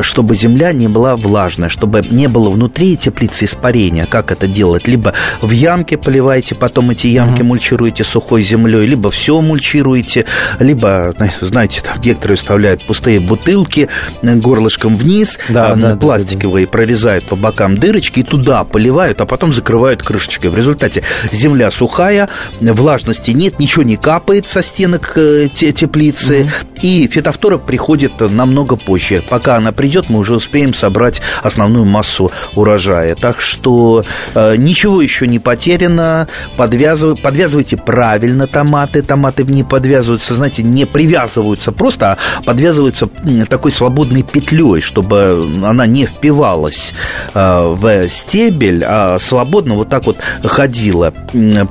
чтобы 0.02 0.36
земля 0.36 0.72
не 0.72 0.88
была 0.88 1.16
влажная, 1.16 1.68
чтобы 1.68 1.91
не 2.00 2.28
было 2.28 2.50
внутри 2.50 2.96
теплицы 2.96 3.44
испарения. 3.44 4.06
Как 4.06 4.32
это 4.32 4.46
делать? 4.46 4.86
Либо 4.86 5.14
в 5.40 5.50
ямке 5.50 5.96
поливайте, 5.96 6.54
потом 6.54 6.90
эти 6.90 7.06
ямки 7.06 7.40
mm-hmm. 7.40 7.44
мульчируете 7.44 8.04
сухой 8.04 8.42
землей, 8.42 8.86
либо 8.86 9.10
все 9.10 9.40
мульчируете, 9.40 10.26
либо, 10.58 11.14
знаете, 11.40 11.82
там 11.82 12.00
некоторые 12.02 12.36
вставляют 12.36 12.84
пустые 12.84 13.20
бутылки 13.20 13.88
горлышком 14.22 14.96
вниз, 14.96 15.38
да, 15.48 15.72
а, 15.72 15.76
да, 15.76 15.96
пластиковые, 15.96 16.66
да, 16.66 16.70
да, 16.70 16.72
да. 16.72 16.78
прорезают 16.78 17.26
по 17.26 17.36
бокам 17.36 17.76
дырочки 17.76 18.20
и 18.20 18.22
туда 18.22 18.64
поливают, 18.64 19.20
а 19.20 19.26
потом 19.26 19.52
закрывают 19.52 20.02
крышечкой. 20.02 20.50
В 20.50 20.56
результате 20.56 21.02
земля 21.30 21.70
сухая, 21.70 22.28
влажности 22.60 23.30
нет, 23.30 23.58
ничего 23.58 23.82
не 23.82 23.96
капает 23.96 24.48
со 24.48 24.62
стенок 24.62 25.12
э, 25.16 25.48
теплицы, 25.48 26.42
mm-hmm. 26.42 26.80
и 26.82 27.06
фитофтора 27.08 27.58
приходит 27.58 28.20
намного 28.20 28.76
позже. 28.76 29.22
Пока 29.28 29.56
она 29.56 29.72
придет, 29.72 30.08
мы 30.08 30.18
уже 30.18 30.34
успеем 30.34 30.74
собрать 30.74 31.20
основную 31.42 31.81
массу 31.84 32.30
урожая. 32.54 33.14
Так 33.14 33.40
что 33.40 34.04
э, 34.34 34.56
ничего 34.56 35.02
еще 35.02 35.26
не 35.26 35.38
потеряно. 35.38 36.28
Подвязыв... 36.56 37.20
Подвязывайте 37.20 37.76
правильно 37.76 38.46
томаты. 38.46 39.02
Томаты 39.02 39.44
не 39.44 39.64
подвязываются, 39.64 40.34
знаете, 40.34 40.62
не 40.62 40.84
привязываются 40.84 41.72
просто, 41.72 42.12
а 42.12 42.42
подвязываются 42.44 43.08
такой 43.48 43.72
свободной 43.72 44.22
петлей, 44.22 44.80
чтобы 44.80 45.48
она 45.62 45.86
не 45.86 46.06
впивалась 46.06 46.92
э, 47.34 47.74
в 47.74 48.08
стебель, 48.08 48.84
а 48.84 49.18
свободно 49.18 49.74
вот 49.74 49.88
так 49.88 50.06
вот 50.06 50.18
ходила. 50.44 51.12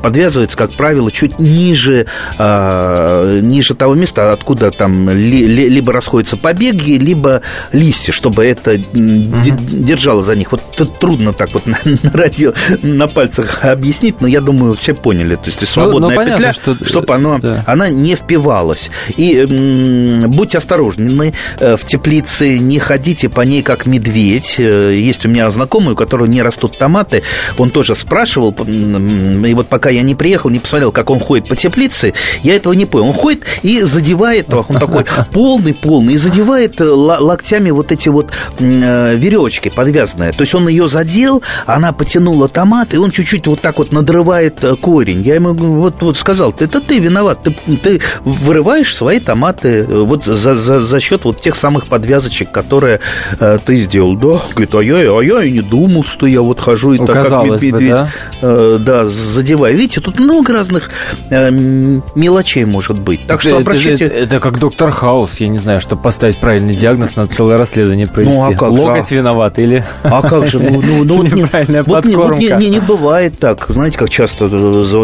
Подвязывается, 0.02 0.58
как 0.58 0.74
правило, 0.74 1.12
чуть 1.12 1.40
ниже, 1.40 2.08
э, 2.38 3.40
ниже 3.42 3.76
того 3.76 3.96
места, 3.96 4.32
откуда 4.34 4.72
там 4.72 5.10
ли, 5.10 5.46
либо 5.48 5.94
расходятся 5.94 6.38
побеги, 6.38 6.92
либо 6.92 7.42
листья, 7.72 8.12
чтобы 8.12 8.46
это 8.46 8.76
mm-hmm. 8.76 9.84
Держало 10.02 10.24
за 10.24 10.36
них. 10.36 10.52
Вот 10.52 10.62
тут 10.76 10.98
трудно 10.98 11.32
так 11.32 11.54
вот 11.54 11.66
на, 11.68 11.78
на 11.84 12.12
радио 12.12 12.54
на 12.82 13.08
пальцах 13.08 13.64
объяснить, 13.64 14.20
но 14.20 14.28
я 14.28 14.42
думаю, 14.42 14.74
все 14.74 14.96
поняли. 14.96 15.36
То 15.36 15.46
есть 15.46 15.68
свободная 15.68 16.02
ну, 16.02 16.10
ну, 16.10 16.16
понятно, 16.16 16.38
петля, 16.38 16.54
что... 16.54 16.86
чтобы 16.86 17.14
оно, 17.14 17.38
да. 17.38 17.64
она 17.68 17.90
не 17.90 18.16
впивалась. 18.16 18.90
И 19.16 19.38
м, 19.38 20.32
будьте 20.32 20.58
осторожны 20.58 21.34
э, 21.60 21.76
в 21.78 21.86
теплице, 21.86 22.58
не 22.58 22.80
ходите 22.80 23.30
по 23.30 23.42
ней 23.42 23.62
как 23.62 23.86
медведь. 23.86 24.56
Э, 24.58 24.96
есть 24.96 25.24
у 25.26 25.30
меня 25.30 25.52
знакомый, 25.52 25.94
у 25.94 25.96
которого 25.96 26.26
не 26.26 26.42
растут 26.42 26.78
томаты, 26.80 27.22
он 27.58 27.70
тоже 27.70 27.96
спрашивал, 27.96 28.52
и 28.52 29.54
вот 29.54 29.68
пока 29.68 29.92
я 29.92 30.02
не 30.02 30.16
приехал, 30.16 30.50
не 30.50 30.60
посмотрел, 30.60 30.92
как 30.92 31.12
он 31.12 31.20
ходит 31.20 31.48
по 31.48 31.56
теплице, 31.56 32.14
я 32.42 32.56
этого 32.56 32.74
не 32.74 32.86
понял. 32.86 33.10
Он 33.10 33.14
ходит 33.14 33.44
и 33.62 33.82
задевает, 33.82 34.52
он 34.52 34.80
такой 34.80 35.06
полный-полный, 35.32 36.14
и 36.14 36.18
задевает 36.18 36.82
э, 36.82 36.86
локтями 36.86 37.70
вот 37.70 37.92
эти 37.92 38.10
вот 38.10 38.32
веревочки 38.60 39.70
подвязанные. 39.92 40.32
То 40.32 40.42
есть 40.42 40.56
он 40.56 40.68
ее 40.68 40.88
задел, 40.88 41.44
она 41.66 41.92
потянула 41.92 42.48
томат, 42.48 42.94
и 42.94 42.98
он 42.98 43.12
чуть-чуть 43.12 43.48
вот 43.48 43.62
так 43.62 43.78
вот 43.78 43.92
надрывает 43.92 44.64
э, 44.64 44.76
корень. 44.76 45.22
Я 45.22 45.36
ему 45.36 45.54
вот, 45.54 46.02
вот 46.02 46.18
сказал, 46.18 46.54
это 46.58 46.80
ты 46.80 47.00
виноват, 47.00 47.44
ты, 47.44 47.52
ты 47.78 48.02
вырываешь 48.24 48.96
свои 48.96 49.20
томаты 49.20 49.84
вот 49.84 50.26
за, 50.26 50.56
за, 50.56 50.80
за 50.80 51.00
счет 51.00 51.26
вот 51.26 51.42
тех 51.42 51.56
самых 51.56 51.88
подвязочек, 51.88 52.52
которые 52.52 53.02
э, 53.40 53.58
ты 53.64 53.78
сделал. 53.78 54.16
Да, 54.16 54.42
говорит, 54.52 54.74
а 54.74 54.82
я, 54.82 54.96
а 54.96 55.22
я 55.22 55.44
и 55.44 55.52
не 55.52 55.62
думал, 55.62 56.06
что 56.06 56.26
я 56.26 56.42
вот 56.42 56.60
хожу 56.60 56.94
и 56.94 56.98
так 57.06 57.28
как 57.28 57.44
медведь, 57.46 57.74
бы, 57.74 57.80
да? 57.90 58.10
Э, 58.42 58.78
да, 58.80 59.06
задеваю. 59.06 59.76
Видите, 59.76 60.00
тут 60.02 60.20
много 60.20 60.54
разных 60.54 60.90
э, 61.30 61.52
мелочей 61.52 62.66
может 62.66 62.98
быть. 62.98 63.28
Так 63.28 63.42
это, 63.42 63.50
что 63.50 63.58
обращайте... 63.58 64.06
Это, 64.06 64.16
это, 64.16 64.36
это 64.36 64.40
как 64.40 64.60
доктор 64.60 64.92
Хаус, 64.92 65.40
я 65.42 65.50
не 65.50 65.60
знаю, 65.60 65.82
чтобы 65.82 66.02
поставить 66.02 66.38
правильный 66.38 66.76
диагноз, 66.76 67.16
надо 67.16 67.34
целое 67.34 67.58
расследование 67.58 68.08
провести. 68.08 68.38
Ну, 68.38 68.46
а 68.46 68.54
как 68.54 68.70
Локоть 68.70 69.10
же? 69.10 69.16
виноват 69.16 69.60
или... 69.60 69.81
А 70.04 70.22
как 70.22 70.48
же? 70.48 70.60
Ну, 70.60 70.82
ну, 70.82 71.04
ну, 71.04 71.24
Неправильная 71.24 71.84
вот, 71.84 72.04
подкормка. 72.04 72.34
Вот 72.34 72.40
не, 72.40 72.52
не, 72.52 72.70
не 72.70 72.80
бывает 72.80 73.40
так. 73.40 73.66
Знаете, 73.70 73.98
как 73.98 74.10
часто 74.10 74.48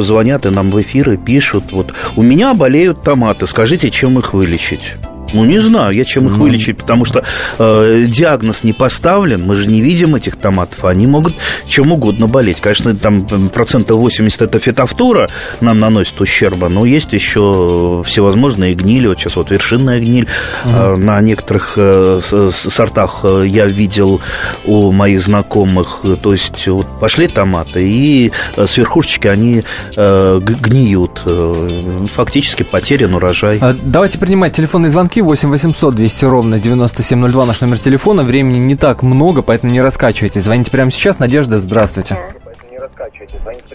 звонят 0.02 0.46
и 0.46 0.50
нам 0.50 0.72
в 0.72 0.82
эфиры 0.82 1.18
пишут. 1.18 1.72
Вот, 1.72 1.94
у 2.16 2.22
меня 2.22 2.54
болеют 2.54 3.04
томаты, 3.04 3.48
скажите, 3.48 3.90
чем 3.90 4.20
их 4.20 4.34
вылечить? 4.34 4.96
Ну, 5.34 5.46
не 5.46 5.60
знаю, 5.60 5.94
я 5.94 6.06
чем 6.06 6.28
их 6.28 6.34
ну... 6.34 6.40
вылечить, 6.40 6.78
потому 6.78 7.06
что 7.06 7.24
э, 7.60 8.06
диагноз 8.08 8.64
не 8.64 8.74
поставлен, 8.74 9.46
мы 9.46 9.56
же 9.56 9.68
не 9.68 9.82
видим 9.82 10.16
этих 10.16 10.36
томатов, 10.36 10.86
они 10.86 11.08
могут 11.08 11.36
чем 11.68 11.92
угодно 11.92 12.28
болеть. 12.28 12.60
Конечно, 12.62 12.96
там 12.96 13.50
процентов 13.50 13.98
80 13.98 14.42
это 14.42 14.60
фитофтора 14.60 15.30
нам 15.62 15.80
наносит 15.80 16.20
ущерба, 16.22 16.70
но 16.70 16.86
есть 16.86 17.14
еще 17.14 18.04
всевозможные 18.06 18.76
гнили, 18.76 19.08
вот 19.08 19.20
сейчас 19.20 19.36
вот 19.36 19.52
вершинная 19.52 20.00
гниль, 20.00 20.28
угу. 20.64 20.72
э, 20.72 20.96
на 20.96 21.22
некоторых 21.22 21.74
э, 21.78 22.22
сортах 22.52 23.20
э, 23.24 23.46
я 23.48 23.66
видел 23.66 24.22
у 24.66 24.92
моих 24.92 25.22
знакомых, 25.22 26.02
то 26.22 26.32
есть 26.32 26.68
вот 26.68 26.88
пошли 27.00 27.28
томаты, 27.28 27.88
и 27.88 28.32
э, 28.56 28.66
с 28.68 28.78
верхушечки 28.78 29.28
они 29.28 29.64
э, 29.96 30.40
гниют, 30.42 31.22
э, 31.26 32.06
фактически 32.14 32.64
потерян 32.64 33.14
урожай. 33.14 33.58
А, 33.62 33.76
давайте 33.82 34.20
принимать 34.20 34.54
телефонные 34.54 34.90
звонки 34.90 35.17
звонки 35.18 35.22
8 35.22 35.50
800 35.52 35.96
200 35.96 36.26
ровно 36.26 36.60
9702 36.60 37.46
наш 37.46 37.62
номер 37.62 37.80
телефона. 37.80 38.24
Времени 38.24 38.60
не 38.60 38.76
так 38.76 39.04
много, 39.04 39.42
поэтому 39.42 39.72
не 39.72 39.82
раскачивайтесь. 39.82 40.44
Звоните 40.44 40.72
прямо 40.72 40.92
сейчас. 40.92 41.20
Надежда, 41.20 41.60
здравствуйте. 41.60 42.18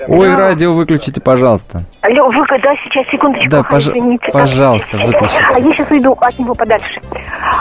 Ой, 0.09 0.29
да. 0.29 0.37
радио 0.37 0.73
выключите, 0.75 1.21
пожалуйста. 1.21 1.83
Алло, 2.03 2.29
вы 2.29 2.47
да, 2.63 2.77
сейчас, 2.77 3.07
секундочку. 3.11 3.49
Да, 3.51 3.63
пож... 3.63 3.89
извините. 3.89 4.29
Пожалуйста, 4.33 4.97
выключите. 4.99 5.45
А 5.55 5.59
я 5.59 5.73
сейчас 5.73 5.91
уйду 5.91 6.13
от 6.13 6.39
него 6.39 6.55
подальше. 6.55 7.01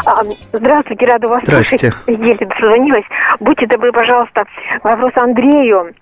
А, 0.06 0.24
здравствуйте, 0.54 1.06
рада 1.06 1.28
вас 1.28 1.44
Здрасте. 1.44 1.92
слушать. 1.92 1.98
Еле 2.08 2.48
дозвонилась. 2.48 3.06
Будьте 3.40 3.68
добры, 3.68 3.92
пожалуйста, 3.92 4.44
вопрос 4.84 5.12
Андрею. 5.16 5.94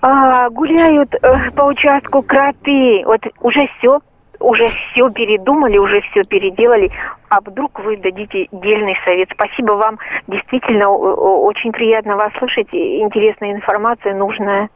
А, 0.00 0.50
гуляют 0.50 1.14
э, 1.14 1.50
по 1.54 1.62
участку 1.62 2.22
кроты. 2.22 3.02
Вот 3.06 3.20
уже 3.40 3.66
все 3.78 4.00
уже 4.40 4.64
все 4.64 5.08
передумали, 5.10 5.78
уже 5.78 6.00
все 6.10 6.22
переделали, 6.24 6.90
а 7.28 7.40
вдруг 7.40 7.80
вы 7.80 7.96
дадите 7.96 8.48
дельный 8.52 8.96
совет. 9.04 9.28
Спасибо 9.32 9.72
вам, 9.72 9.98
действительно 10.26 10.90
очень 10.90 11.72
приятно 11.72 12.16
вас 12.16 12.32
слышать, 12.38 12.68
интересная 12.72 13.52
информация, 13.52 14.14
нужная. 14.14 14.68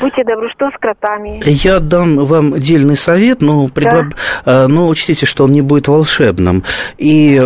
Будьте 0.00 0.24
добры, 0.24 0.50
что 0.50 0.68
с 0.70 0.80
кротами? 0.80 1.40
Я 1.44 1.78
дам 1.78 2.24
вам 2.24 2.54
отдельный 2.54 2.96
совет, 2.96 3.40
но, 3.40 3.68
предво... 3.68 4.08
да. 4.44 4.68
но 4.68 4.88
учтите, 4.88 5.26
что 5.26 5.44
он 5.44 5.52
не 5.52 5.62
будет 5.62 5.88
волшебным. 5.88 6.64
И 6.98 7.40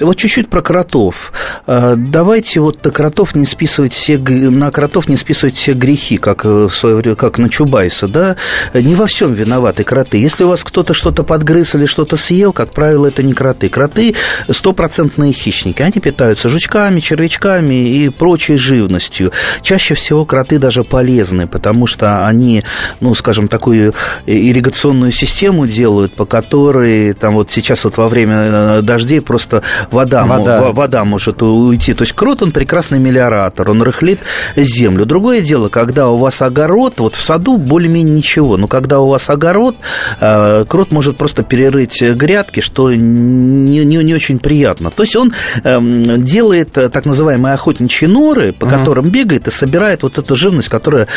вот 0.00 0.16
чуть-чуть 0.16 0.48
про 0.48 0.62
кротов. 0.62 1.32
Давайте 1.66 2.60
вот 2.60 2.84
на 2.84 2.90
кротов 2.90 3.34
не 3.34 3.46
списывать 3.46 3.92
все, 3.92 4.18
на 4.18 4.70
кротов 4.70 5.08
не 5.08 5.16
списывать 5.16 5.56
все 5.56 5.72
грехи, 5.72 6.16
как, 6.16 6.44
в 6.44 6.70
свое 6.70 6.96
время, 6.96 7.16
как 7.16 7.38
на 7.38 7.48
Чубайса, 7.48 8.06
да? 8.06 8.36
Не 8.72 8.94
во 8.94 9.06
всем 9.06 9.32
виноваты 9.32 9.82
кроты. 9.84 10.18
Если 10.18 10.44
у 10.44 10.48
вас 10.48 10.62
кто-то 10.62 10.94
что-то 10.94 11.24
подгрыз 11.24 11.74
или 11.74 11.86
что-то 11.86 12.16
съел, 12.16 12.52
как 12.52 12.72
правило, 12.72 13.06
это 13.06 13.22
не 13.22 13.32
кроты. 13.32 13.68
Кроты– 13.68 14.14
стопроцентные 14.48 15.32
хищники. 15.32 15.82
Они 15.82 16.00
питаются 16.00 16.48
жучками, 16.48 17.00
червячками 17.00 17.88
и 17.88 18.08
прочей 18.10 18.56
живностью. 18.56 19.32
Чаще 19.62 19.94
всего 19.94 20.24
кроты 20.24 20.58
даже 20.58 20.84
полезны, 20.84 21.46
потому 21.46 21.65
что 21.86 22.26
они, 22.26 22.64
ну, 23.00 23.14
скажем, 23.14 23.48
такую 23.48 23.94
ирригационную 24.26 25.12
систему 25.12 25.66
делают, 25.66 26.14
по 26.14 26.26
которой 26.26 27.12
там 27.12 27.34
вот 27.34 27.50
сейчас 27.50 27.84
вот 27.84 27.96
во 27.96 28.08
время 28.08 28.36
э, 28.36 28.82
дождей 28.82 29.20
просто 29.20 29.62
вода, 29.90 30.24
вода. 30.24 30.72
вода 30.72 31.04
может 31.04 31.42
уйти. 31.42 31.94
То 31.94 32.02
есть 32.02 32.12
крот, 32.12 32.42
он 32.42 32.52
прекрасный 32.52 32.98
мелиоратор, 32.98 33.70
он 33.70 33.82
рыхлит 33.82 34.20
землю. 34.56 35.06
Другое 35.06 35.40
дело, 35.40 35.68
когда 35.68 36.08
у 36.08 36.16
вас 36.16 36.42
огород, 36.42 36.94
вот 36.98 37.14
в 37.14 37.22
саду 37.22 37.56
более-менее 37.58 38.16
ничего, 38.16 38.56
но 38.56 38.68
когда 38.68 39.00
у 39.00 39.08
вас 39.08 39.30
огород, 39.30 39.76
э, 40.20 40.64
крот 40.68 40.92
может 40.92 41.16
просто 41.16 41.42
перерыть 41.42 42.02
грядки, 42.02 42.60
что 42.60 42.92
не, 42.92 43.84
не, 43.84 43.96
не 43.96 44.14
очень 44.14 44.38
приятно. 44.38 44.90
То 44.90 45.02
есть 45.02 45.16
он 45.16 45.32
эм, 45.64 46.22
делает 46.22 46.76
э, 46.78 46.88
так 46.88 47.04
называемые 47.04 47.54
охотничьи 47.54 48.08
норы, 48.08 48.52
по 48.52 48.66
которым 48.66 49.08
бегает 49.08 49.48
и 49.48 49.50
собирает 49.50 50.02
вот 50.02 50.18
эту 50.18 50.36
живность, 50.36 50.68
которая 50.68 51.08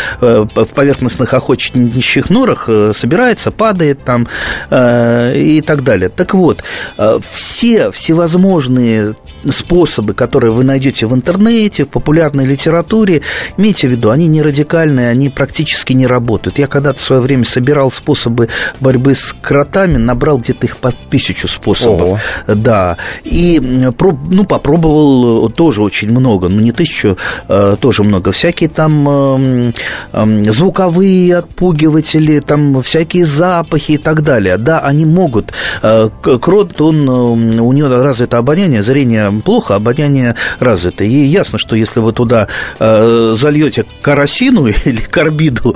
в 0.46 0.74
поверхностных 0.74 1.34
охотничьих 1.34 2.30
норах 2.30 2.66
э, 2.68 2.92
собирается, 2.96 3.52
падает 3.52 4.04
там 4.04 4.28
и 4.72 5.64
так 5.66 5.84
далее. 5.84 6.10
Так 6.10 6.34
вот, 6.34 6.64
все 7.32 7.92
всевозможные 7.92 9.16
способы, 9.50 10.14
которые 10.14 10.52
вы 10.52 10.64
найдете 10.64 11.06
в 11.06 11.16
интернете, 11.16 11.86
в 11.86 11.90
популярной 11.90 12.46
литературе, 12.46 13.22
имейте 13.58 13.88
в 13.88 13.92
виду, 13.92 14.10
они 14.10 14.28
не 14.28 14.42
радикальные, 14.42 15.10
они 15.10 15.30
практически 15.30 15.94
не 15.94 16.08
работают. 16.08 16.60
Я 16.60 16.68
когда-то 16.68 17.00
в 17.00 17.02
свое 17.02 17.22
время 17.22 17.46
собирал 17.46 17.92
способы 17.92 18.50
борьбы 18.80 19.16
с 19.16 19.36
кротами, 19.42 19.98
набрал 19.98 20.38
где-то 20.40 20.66
их 20.66 20.78
по 20.78 20.92
тысячу 20.92 21.48
способов. 21.48 22.20
Ого. 22.48 22.56
Да. 22.56 22.98
И 23.24 23.60
ну, 23.60 24.44
попробовал 24.46 25.50
тоже 25.50 25.82
очень 25.82 26.12
много, 26.12 26.50
ну 26.50 26.60
не 26.60 26.72
тысячу, 26.72 27.18
тоже 27.80 28.04
много. 28.04 28.32
Всякие 28.32 28.70
там 28.70 29.74
звуковые 30.26 31.38
отпугиватели, 31.38 32.40
там 32.40 32.82
всякие 32.82 33.26
запахи 33.26 33.94
и 33.94 33.98
так 33.98 34.22
далее. 34.22 34.58
Да, 34.58 34.80
они 34.80 35.06
могут. 35.06 35.52
А, 35.82 36.10
крот, 36.10 36.80
он, 36.82 37.08
у 37.10 37.72
него 37.74 37.90
развито 37.90 38.38
обоняние, 38.38 38.84
зрение 38.84 39.32
плохо, 39.44 39.76
обоняние 39.76 40.36
развито. 40.60 41.04
И 41.04 41.26
ясно, 41.26 41.58
что 41.58 41.76
если 41.76 42.00
вы 42.00 42.14
туда 42.14 42.48
а, 42.80 43.34
зальете 43.36 43.86
карасину 44.02 44.68
или 44.86 45.02
карбиду 45.02 45.76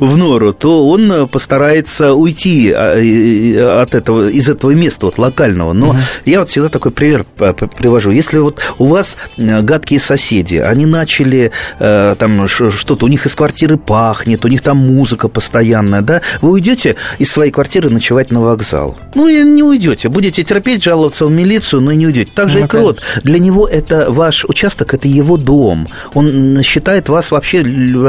в 0.00 0.16
нору, 0.16 0.52
то 0.52 0.88
он 0.88 1.28
постарается 1.28 2.14
уйти 2.14 2.72
от 2.72 3.94
этого, 3.94 4.28
из 4.28 4.48
этого 4.48 4.72
места 4.72 5.06
вот, 5.06 5.18
локального. 5.18 5.72
Но 5.72 5.90
угу. 5.90 5.98
я 6.24 6.40
вот 6.40 6.50
всегда 6.50 6.68
такой 6.68 6.92
пример 6.92 7.24
привожу. 7.36 8.10
Если 8.10 8.38
вот 8.38 8.60
у 8.78 8.86
вас 8.86 9.16
гадкие 9.36 10.00
соседи, 10.00 10.56
они 10.56 10.86
начали 10.86 11.52
там 11.78 12.46
что-то, 12.48 13.04
у 13.04 13.08
них 13.08 13.26
из 13.26 13.34
квартиры 13.34 13.45
пахнет, 13.78 14.44
у 14.44 14.48
них 14.48 14.62
там 14.62 14.78
музыка 14.78 15.28
постоянная, 15.28 16.02
да, 16.02 16.22
вы 16.40 16.50
уйдете 16.50 16.96
из 17.18 17.30
своей 17.30 17.50
квартиры 17.50 17.90
ночевать 17.90 18.30
на 18.30 18.40
вокзал. 18.40 18.96
Ну, 19.14 19.28
и 19.28 19.42
не 19.42 19.62
уйдете. 19.62 20.08
Будете 20.08 20.42
терпеть, 20.42 20.82
жаловаться 20.82 21.26
в 21.26 21.30
милицию, 21.30 21.82
но 21.82 21.92
не 21.92 22.06
уйдете. 22.06 22.30
Так 22.34 22.48
же 22.48 22.60
ну, 22.60 22.64
и 22.64 22.68
крот. 22.68 23.00
Для 23.22 23.38
него 23.38 23.66
это 23.66 24.10
ваш 24.10 24.44
участок, 24.44 24.94
это 24.94 25.08
его 25.08 25.36
дом. 25.36 25.88
Он 26.14 26.62
считает 26.62 27.08
вас 27.08 27.30
вообще 27.30 27.64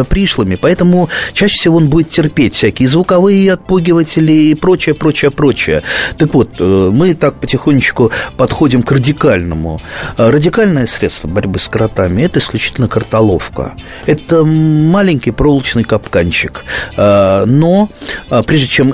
пришлыми, 0.10 0.56
поэтому 0.56 1.10
чаще 1.34 1.56
всего 1.56 1.78
он 1.78 1.90
будет 1.90 2.10
терпеть 2.10 2.56
всякие 2.56 2.90
звуковые 2.90 3.54
отпугиватели 3.54 4.32
и 4.32 4.56
прочее, 4.56 4.96
прочее, 4.96 5.32
прочее. 5.32 5.84
Так 6.18 6.34
вот, 6.34 6.56
э, 6.60 6.90
мы 6.94 7.14
так 7.14 7.36
потихонечку 7.36 8.12
подходим 8.38 8.84
к 8.84 8.92
радикальному. 8.92 9.82
А 10.18 10.32
радикальное 10.32 10.88
средство 10.88 11.28
борьбы 11.28 11.60
с 11.60 11.68
кротами– 11.68 12.22
это 12.24 12.40
исключительно 12.40 12.88
картоловка. 12.88 13.74
Это 14.06 14.44
маленький 14.44 15.27
проволочный 15.32 15.84
капканчик. 15.84 16.66
А, 16.98 17.46
но 17.46 17.90
а, 18.30 18.44
прежде 18.44 18.68
чем 18.68 18.92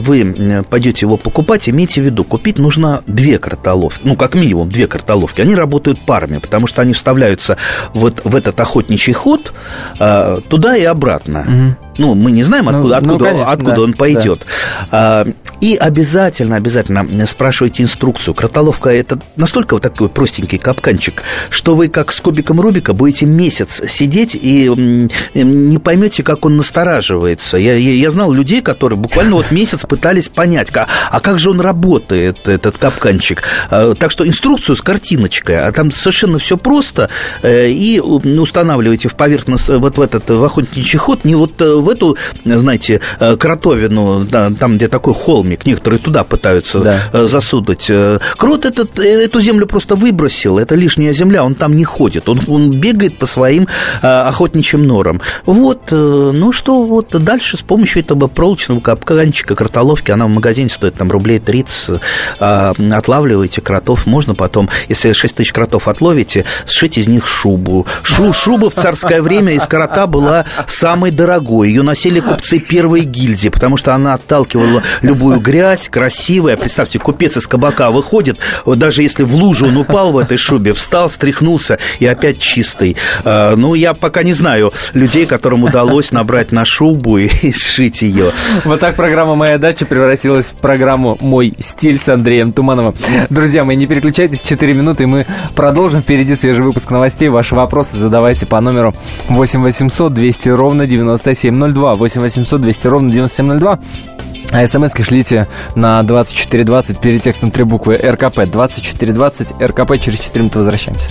вы 0.00 0.64
пойдете 0.68 1.06
его 1.06 1.16
покупать, 1.16 1.68
имейте 1.68 2.00
в 2.00 2.04
виду, 2.04 2.24
купить 2.24 2.58
нужно 2.58 3.02
две 3.06 3.38
картоловки. 3.38 4.00
Ну, 4.04 4.16
как 4.16 4.34
минимум, 4.34 4.68
две 4.68 4.86
картоловки. 4.86 5.40
Они 5.40 5.54
работают 5.54 6.04
парами, 6.06 6.38
потому 6.38 6.66
что 6.66 6.82
они 6.82 6.92
вставляются 6.92 7.56
вот 7.92 8.22
в 8.24 8.34
этот 8.34 8.58
охотничий 8.60 9.12
ход 9.12 9.52
туда 10.48 10.76
и 10.76 10.84
обратно. 10.84 11.76
Ну, 11.98 12.14
мы 12.14 12.30
не 12.30 12.42
знаем, 12.42 12.66
ну, 12.66 12.70
откуда, 12.70 12.88
ну, 12.88 12.96
откуда, 12.96 13.12
ну, 13.12 13.18
конечно, 13.18 13.52
откуда 13.52 13.76
да, 13.76 13.82
он 13.82 13.92
пойдет. 13.94 14.46
Да. 14.90 15.26
И 15.64 15.76
обязательно, 15.76 16.56
обязательно 16.56 17.26
спрашивайте 17.26 17.82
инструкцию. 17.82 18.34
Кротоловка– 18.34 18.90
это 18.90 19.18
настолько 19.36 19.74
вот 19.74 19.82
такой 19.82 20.10
простенький 20.10 20.58
капканчик, 20.58 21.22
что 21.48 21.74
вы 21.74 21.88
как 21.88 22.12
с 22.12 22.20
кубиком 22.20 22.60
Рубика 22.60 22.92
будете 22.92 23.24
месяц 23.24 23.80
сидеть 23.88 24.34
и 24.34 24.68
не 25.34 25.78
поймете, 25.78 26.22
как 26.22 26.44
он 26.44 26.58
настораживается. 26.58 27.56
Я, 27.56 27.76
я, 27.76 27.92
я 27.92 28.10
знал 28.10 28.30
людей, 28.30 28.60
которые 28.60 28.98
буквально 28.98 29.36
вот 29.36 29.50
месяц 29.50 29.86
пытались 29.86 30.28
понять, 30.28 30.70
а, 30.76 30.86
а 31.10 31.20
как 31.20 31.38
же 31.38 31.50
он 31.50 31.60
работает, 31.60 32.46
этот 32.46 32.76
капканчик. 32.76 33.42
А, 33.70 33.94
так 33.94 34.10
что 34.10 34.26
инструкцию 34.26 34.76
с 34.76 34.82
картиночкой, 34.82 35.64
а 35.64 35.72
там 35.72 35.92
совершенно 35.92 36.38
все 36.38 36.58
просто, 36.58 37.08
э, 37.42 37.70
и 37.70 38.00
устанавливаете 38.00 39.08
в 39.08 39.14
поверхность, 39.14 39.68
вот 39.68 39.96
в 39.96 40.00
этот 40.00 40.28
в 40.28 40.44
охотничий 40.44 40.98
ход 40.98 41.24
не 41.24 41.34
вот 41.34 41.60
э, 41.62 41.74
в 41.84 41.88
эту, 41.88 42.16
знаете, 42.44 43.00
э, 43.20 43.36
кротовину, 43.36 44.26
там, 44.26 44.74
где 44.74 44.88
такой 44.88 45.14
холмик, 45.14 45.66
некоторые 45.66 46.00
туда 46.00 46.24
пытаются 46.24 46.80
да. 46.80 47.00
Э, 47.12 47.26
засудить. 47.26 47.86
Э, 47.88 48.18
крот 48.36 48.64
этот, 48.64 48.98
эту 48.98 49.40
землю 49.40 49.66
просто 49.66 49.94
выбросил, 49.94 50.58
это 50.58 50.74
лишняя 50.74 51.12
земля, 51.12 51.44
он 51.44 51.54
там 51.54 51.76
не 51.76 51.84
ходит, 51.84 52.28
он, 52.28 52.40
он 52.48 52.72
бегает 52.72 53.18
по 53.18 53.26
своим 53.26 53.68
охотничьим 54.02 54.86
норам. 54.86 55.20
Вот, 55.46 55.90
ну 55.90 56.52
что, 56.52 56.84
вот 56.84 57.10
дальше 57.22 57.56
с 57.56 57.60
помощью 57.60 58.02
этого 58.02 58.26
проволочного 58.26 58.80
капканчика, 58.80 59.54
кротоловки, 59.54 60.10
она 60.10 60.26
в 60.26 60.30
магазине 60.30 60.68
стоит 60.68 60.94
там 60.94 61.10
рублей 61.10 61.38
30, 61.38 62.00
отлавливаете 62.38 63.60
кротов, 63.60 64.06
можно 64.06 64.34
потом, 64.34 64.68
если 64.88 65.12
6 65.12 65.36
тысяч 65.36 65.52
кротов 65.52 65.88
отловите, 65.88 66.44
сшить 66.66 66.98
из 66.98 67.08
них 67.08 67.26
шубу. 67.26 67.86
Шу, 68.02 68.32
шуба 68.32 68.70
в 68.70 68.74
царское 68.74 69.22
время 69.22 69.54
из 69.54 69.66
крота 69.66 70.06
была 70.06 70.44
самой 70.66 71.10
дорогой, 71.10 71.70
ее 71.74 71.82
носили 71.82 72.20
купцы 72.20 72.60
первой 72.60 73.00
гильдии, 73.00 73.48
потому 73.48 73.76
что 73.76 73.94
она 73.94 74.14
отталкивала 74.14 74.82
любую 75.02 75.40
грязь, 75.40 75.88
красивая. 75.88 76.56
Представьте, 76.56 77.00
купец 77.00 77.36
из 77.36 77.48
кабака 77.48 77.90
выходит, 77.90 78.38
даже 78.64 79.02
если 79.02 79.24
в 79.24 79.34
лужу 79.34 79.66
он 79.66 79.76
упал 79.76 80.12
в 80.12 80.18
этой 80.18 80.36
шубе, 80.36 80.72
встал, 80.72 81.10
стряхнулся 81.10 81.78
и 81.98 82.06
опять 82.06 82.38
чистый. 82.38 82.96
А, 83.24 83.56
ну, 83.56 83.74
я 83.74 83.94
пока 83.94 84.22
не 84.22 84.32
знаю 84.32 84.72
людей, 84.92 85.26
которым 85.26 85.64
удалось 85.64 86.12
набрать 86.12 86.52
на 86.52 86.64
шубу 86.64 87.18
и, 87.18 87.26
и 87.42 87.52
сшить 87.56 88.02
ее. 88.02 88.30
Вот 88.64 88.78
так 88.78 88.94
программа 88.94 89.34
«Моя 89.34 89.58
дача» 89.58 89.84
превратилась 89.84 90.50
в 90.50 90.54
программу 90.54 91.18
«Мой 91.20 91.54
стиль» 91.58 91.98
с 91.98 92.08
Андреем 92.08 92.52
Тумановым. 92.52 92.94
Друзья 93.30 93.64
мои, 93.64 93.76
не 93.76 93.86
переключайтесь, 93.86 94.42
4 94.42 94.74
минуты, 94.74 95.04
и 95.04 95.06
мы 95.06 95.26
продолжим. 95.56 96.02
Впереди 96.02 96.36
свежий 96.36 96.62
выпуск 96.62 96.90
новостей. 96.90 97.28
Ваши 97.28 97.56
вопросы 97.56 97.96
задавайте 97.96 98.46
по 98.46 98.60
номеру 98.60 98.94
8 99.28 99.62
800 99.62 100.14
200 100.14 100.48
ровно 100.50 100.86
97 100.86 101.63
9702, 101.72 101.94
8 101.94 102.20
800 102.20 102.60
200 102.60 102.86
ровно 102.88 103.10
9702. 103.10 103.78
А 104.52 104.66
смс 104.66 104.92
шлите 105.02 105.48
на 105.74 106.02
2420 106.02 107.00
перед 107.00 107.22
текстом 107.22 107.50
три 107.50 107.64
буквы 107.64 107.96
РКП. 107.96 108.44
2420 108.46 109.60
РКП. 109.60 109.98
Через 110.00 110.20
4 110.20 110.40
минуты 110.40 110.58
возвращаемся. 110.58 111.10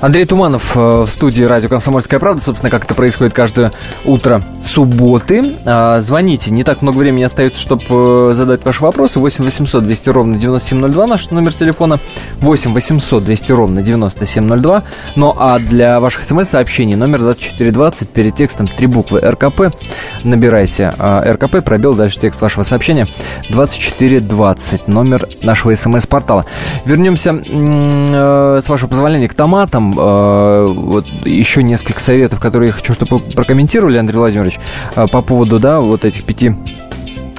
Андрей 0.00 0.24
Туманов 0.26 0.76
э, 0.76 0.80
в 1.02 1.08
студии 1.08 1.42
радио 1.42 1.68
«Комсомольская 1.68 2.20
правда». 2.20 2.40
Собственно, 2.40 2.70
как 2.70 2.84
это 2.84 2.94
происходит 2.94 3.34
каждое 3.34 3.72
утро 4.04 4.42
субботы. 4.62 5.56
А, 5.64 6.00
звоните. 6.00 6.52
Не 6.52 6.62
так 6.62 6.82
много 6.82 6.98
времени 6.98 7.24
остается, 7.24 7.60
чтобы 7.60 8.30
э, 8.30 8.34
задать 8.36 8.64
ваши 8.64 8.80
вопросы. 8.80 9.18
8 9.18 9.42
800 9.42 9.82
200 9.82 10.10
ровно 10.10 10.38
9702 10.38 11.06
наш 11.08 11.30
номер 11.30 11.52
телефона. 11.52 11.98
8 12.36 12.74
800 12.74 13.24
200 13.24 13.50
ровно 13.50 13.82
9702. 13.82 14.84
Ну 15.16 15.34
а 15.36 15.58
для 15.58 15.98
ваших 15.98 16.22
смс-сообщений 16.22 16.94
номер 16.94 17.18
2420 17.22 18.08
перед 18.10 18.36
текстом 18.36 18.68
три 18.68 18.86
буквы 18.86 19.18
РКП. 19.18 19.74
Набирайте 20.22 20.92
а, 20.96 21.24
РКП, 21.24 21.64
пробел, 21.64 21.94
дальше 21.94 22.20
текст 22.20 22.40
вашего 22.40 22.62
сообщения. 22.62 23.08
2420 23.50 24.86
номер 24.86 25.28
нашего 25.42 25.74
смс-портала. 25.74 26.46
Вернемся, 26.84 27.42
э, 27.44 28.60
с 28.64 28.68
вашего 28.68 28.88
позволения, 28.88 29.28
к 29.28 29.34
томатам 29.34 29.87
э, 29.96 30.66
вот 30.66 31.06
еще 31.24 31.62
несколько 31.62 32.00
советов, 32.00 32.40
которые 32.40 32.68
я 32.68 32.72
хочу, 32.72 32.92
чтобы 32.92 33.18
вы 33.18 33.32
прокомментировали, 33.32 33.98
Андрей 33.98 34.18
Владимирович, 34.18 34.58
э, 34.96 35.06
по 35.06 35.22
поводу, 35.22 35.58
да, 35.58 35.80
вот 35.80 36.04
этих 36.04 36.24
пяти 36.24 36.54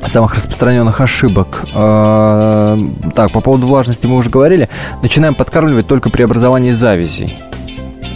самых 0.05 0.35
распространенных 0.35 1.01
ошибок. 1.01 1.65
Э, 1.73 2.77
так, 3.15 3.31
по 3.31 3.41
поводу 3.41 3.67
влажности 3.67 4.05
мы 4.07 4.15
уже 4.15 4.29
говорили. 4.29 4.69
Начинаем 5.01 5.35
подкармливать 5.35 5.87
только 5.87 6.09
при 6.09 6.23
образовании 6.23 6.71
завязей. 6.71 7.37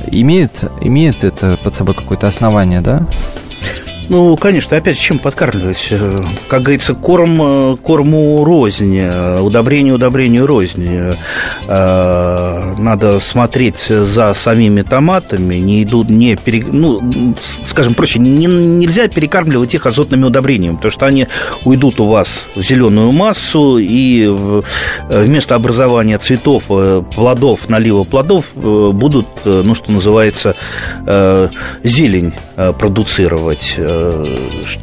Имеет, 0.07 0.51
имеет 0.81 1.23
это 1.23 1.57
под 1.63 1.75
собой 1.75 1.95
какое-то 1.95 2.27
основание, 2.27 2.81
да? 2.81 3.07
Ну, 4.09 4.35
конечно, 4.35 4.75
опять 4.75 4.97
чем 4.97 5.17
подкармливать? 5.17 5.87
Э, 5.91 6.23
как 6.47 6.63
говорится, 6.63 6.93
корм 6.93 7.41
э, 7.41 7.77
корму 7.77 8.43
рознь, 8.43 8.97
э, 8.97 9.39
удобрение 9.39 9.93
удобрению 9.93 10.45
рознь. 10.45 11.15
Надо 11.67 13.19
смотреть 13.19 13.87
за 13.87 14.33
самими 14.33 14.81
томатами, 14.81 15.55
не 15.55 15.83
идут, 15.83 16.09
не 16.09 16.35
пере, 16.35 16.65
ну, 16.65 17.35
скажем 17.67 17.93
проще, 17.93 18.19
не, 18.19 18.45
нельзя 18.45 19.07
перекармливать 19.07 19.73
их 19.73 19.85
азотными 19.85 20.25
удобрениями, 20.25 20.75
потому 20.75 20.91
что 20.91 21.05
они 21.05 21.27
уйдут 21.63 21.99
у 21.99 22.07
вас 22.07 22.45
в 22.55 22.61
зеленую 22.61 23.11
массу, 23.11 23.77
и 23.77 24.27
вместо 25.09 25.55
образования 25.55 26.17
цветов, 26.17 26.65
плодов, 27.15 27.69
налива 27.69 28.03
плодов 28.03 28.45
будут, 28.55 29.27
ну, 29.45 29.73
что 29.75 29.91
называется, 29.91 30.55
зелень 31.83 32.33
продуцировать 32.55 33.77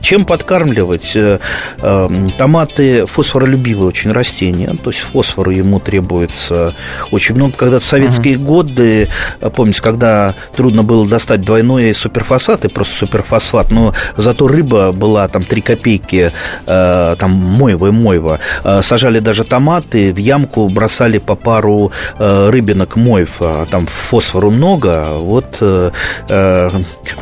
чем 0.03 0.25
подкармливать? 0.25 1.13
Э, 1.15 1.39
эм, 1.83 2.31
томаты 2.31 3.07
фосфоролюбивые 3.07 3.89
очень 3.89 4.13
растения, 4.13 4.75
то 4.83 4.91
есть 4.91 5.01
фосфору 5.01 5.51
ему 5.51 5.81
требуется 5.81 6.75
очень 7.11 7.35
много. 7.35 7.53
Когда 7.57 7.79
в 7.79 7.85
советские 7.85 8.35
uh-huh. 8.35 8.45
годы, 8.45 9.09
э, 9.41 9.51
помните, 9.51 9.83
когда 9.83 10.35
трудно 10.55 10.83
было 10.83 11.07
достать 11.07 11.43
двойной 11.43 11.95
суперфосфат 11.95 12.65
и 12.65 12.69
просто 12.69 12.97
суперфосфат, 12.97 13.71
но 13.71 13.95
зато 14.17 14.49
рыба 14.49 14.93
была 14.93 15.29
там 15.29 15.45
3 15.45 15.61
копейки, 15.61 16.33
э, 16.67 17.17
там 17.19 17.31
мойва 17.31 17.89
и 17.89 17.91
мойва, 17.91 18.41
сажали 18.83 19.21
даже 19.21 19.45
томаты, 19.45 20.13
в 20.13 20.17
ямку 20.17 20.69
бросали 20.69 21.19
по 21.19 21.35
пару 21.35 21.93
рыбинок 22.19 22.97
мойв, 22.97 23.41
там 23.71 23.87
фосфору 23.87 24.51
много, 24.51 25.15
вот 25.19 25.59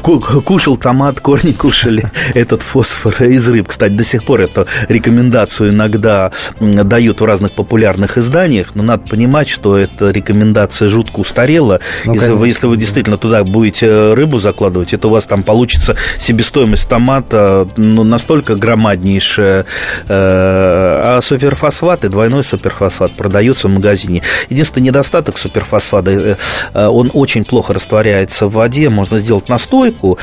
кушал 0.03 0.77
томат, 0.77 1.21
корни 1.21 1.53
кушали 1.79 2.05
этот 2.35 2.63
фосфор 2.63 3.15
из 3.23 3.49
рыб. 3.49 3.69
Кстати, 3.69 3.93
до 3.93 4.05
сих 4.05 4.25
пор 4.25 4.43
эту 4.43 4.67
рекомендацию 4.89 5.71
иногда 5.71 6.33
дают 6.61 7.21
в 7.21 7.25
разных 7.25 7.53
популярных 7.53 8.19
изданиях, 8.19 8.75
но 8.75 8.83
надо 8.83 9.07
понимать, 9.09 9.49
что 9.49 9.79
эта 9.79 10.11
рекомендация 10.11 10.89
жутко 10.89 11.21
устарела. 11.21 11.81
Ну, 12.05 12.15
если, 12.15 12.31
вы, 12.31 12.49
если 12.49 12.67
вы 12.67 12.77
действительно 12.77 13.19
туда 13.19 13.45
будете 13.45 14.15
рыбу 14.15 14.41
закладывать, 14.41 14.93
это 14.93 15.09
у 15.09 15.11
вас 15.11 15.25
там 15.25 15.43
получится 15.43 15.97
себестоимость 16.19 16.89
томата 16.89 17.69
ну, 17.77 18.05
настолько 18.05 18.55
громаднейшая. 18.55 19.67
Э, 20.09 20.09
а 20.09 21.21
суперфосфаты, 21.23 22.09
двойной 22.09 22.45
суперфосфат 22.45 23.13
продается 23.13 23.69
в 23.69 23.71
магазине. 23.71 24.23
Единственный 24.49 24.85
недостаток 24.85 25.39
суперфосфата, 25.39 26.11
э, 26.11 26.37
э, 26.75 26.87
он 26.87 27.11
очень 27.15 27.45
плохо 27.45 27.75
растворяется 27.75 28.47
в 28.47 28.53
воде. 28.53 28.89
Можно 28.89 29.19
сделать 29.19 29.49
настойку 29.49 30.19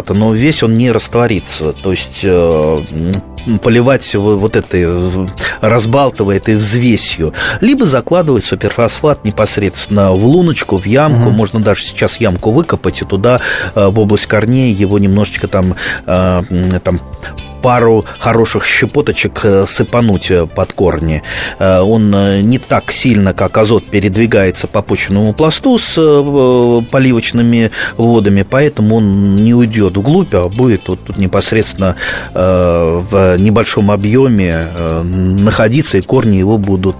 суперфосфата, 0.00 0.14
но 0.14 0.34
весь 0.34 0.62
он 0.62 0.76
не 0.76 0.90
растворится. 0.90 1.72
То 1.72 1.90
есть 1.90 2.20
э, 2.22 2.82
поливать 3.62 4.14
вот 4.14 4.56
этой, 4.56 4.86
разбалтывая 5.60 6.36
этой 6.36 6.56
взвесью, 6.56 7.32
либо 7.60 7.86
закладывать 7.86 8.44
суперфосфат 8.44 9.24
непосредственно 9.24 10.12
в 10.12 10.24
луночку, 10.24 10.78
в 10.78 10.86
ямку, 10.86 11.28
угу. 11.28 11.36
можно 11.36 11.60
даже 11.60 11.82
сейчас 11.82 12.20
ямку 12.20 12.50
выкопать 12.52 13.02
и 13.02 13.04
туда 13.04 13.40
э, 13.74 13.86
в 13.88 13.98
область 13.98 14.26
корней 14.26 14.72
его 14.72 14.98
немножечко 14.98 15.48
там, 15.48 15.74
э, 16.06 16.42
там 16.82 17.00
пару 17.60 18.04
хороших 18.18 18.64
щепоточек 18.64 19.40
э, 19.44 19.66
сыпануть 19.66 20.30
э, 20.30 20.46
под 20.46 20.72
корни. 20.72 21.22
Э, 21.58 21.80
он 21.80 22.10
не 22.48 22.58
так 22.58 22.92
сильно, 22.92 23.32
как 23.34 23.58
азот, 23.58 23.86
передвигается 23.86 24.66
по 24.66 24.82
почвенному 24.82 25.32
пласту 25.32 25.78
с 25.78 25.94
поливочными 26.90 27.70
водами, 27.96 28.42
поэтому 28.48 28.96
он 28.96 29.36
не 29.36 29.54
уйдет 29.54 29.96
вглубь, 29.96 30.34
а 30.34 30.48
будет 30.48 30.88
вот 30.88 31.00
тут 31.04 31.18
непосредственно 31.18 31.96
в 32.32 33.36
небольшом 33.38 33.90
объеме 33.90 34.66
находиться, 35.02 35.98
и 35.98 36.00
корни 36.00 36.36
его 36.36 36.58
будут 36.58 36.96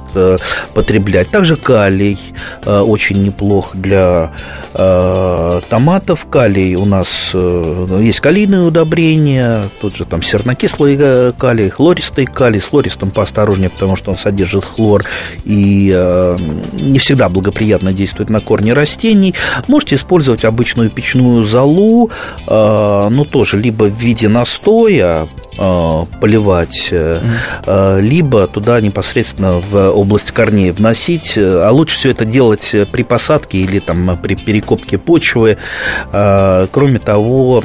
потреблять. 0.75 1.31
Также 1.31 1.57
калий 1.57 2.19
очень 2.67 3.23
неплох 3.23 3.75
для 3.75 4.33
томатов. 4.73 6.27
Калий 6.31 6.75
у 6.75 6.85
нас 6.85 7.33
есть 7.35 8.21
калийные 8.21 8.63
удобрения, 8.63 9.65
тут 9.81 9.97
же 9.97 10.05
там 10.05 10.23
серно 10.23 10.50
сернокислый 10.51 10.97
э, 10.99 11.33
калий, 11.39 11.69
хлористый 11.69 12.27
калий. 12.27 12.61
С 12.61 12.65
хлористым 12.65 13.11
поосторожнее, 13.11 13.71
потому 13.71 13.97
что 13.97 14.11
он 14.11 14.19
содержит 14.19 14.65
хлор 14.65 15.05
и 15.45 15.93
э, 15.95 16.37
не 16.73 16.99
всегда 16.99 17.29
благоприятно 17.29 17.93
действует 17.93 18.31
на 18.31 18.41
корни 18.41 18.71
растений. 18.71 19.35
Можете 19.69 19.95
использовать 19.95 20.45
обычную 20.45 20.91
печную 20.91 21.45
золу, 21.45 22.11
э, 22.47 22.49
но 22.49 23.25
тоже 23.25 23.59
либо 23.61 23.85
в 23.85 23.97
виде 23.97 24.29
настоя, 24.29 25.29
поливать, 25.61 26.89
mm-hmm. 26.91 28.01
либо 28.01 28.47
туда 28.47 28.81
непосредственно 28.81 29.61
в 29.61 29.91
область 29.91 30.33
корней 30.33 30.71
вносить. 30.71 31.35
А 31.37 31.69
лучше 31.71 31.97
все 31.97 32.13
это 32.13 32.25
делать 32.25 32.75
при 32.91 33.03
посадке 33.03 33.59
или 33.59 33.79
там 33.79 34.19
при 34.23 34.37
перекопке 34.37 34.97
почвы. 34.97 35.59
Кроме 36.11 36.99
того, 36.99 37.63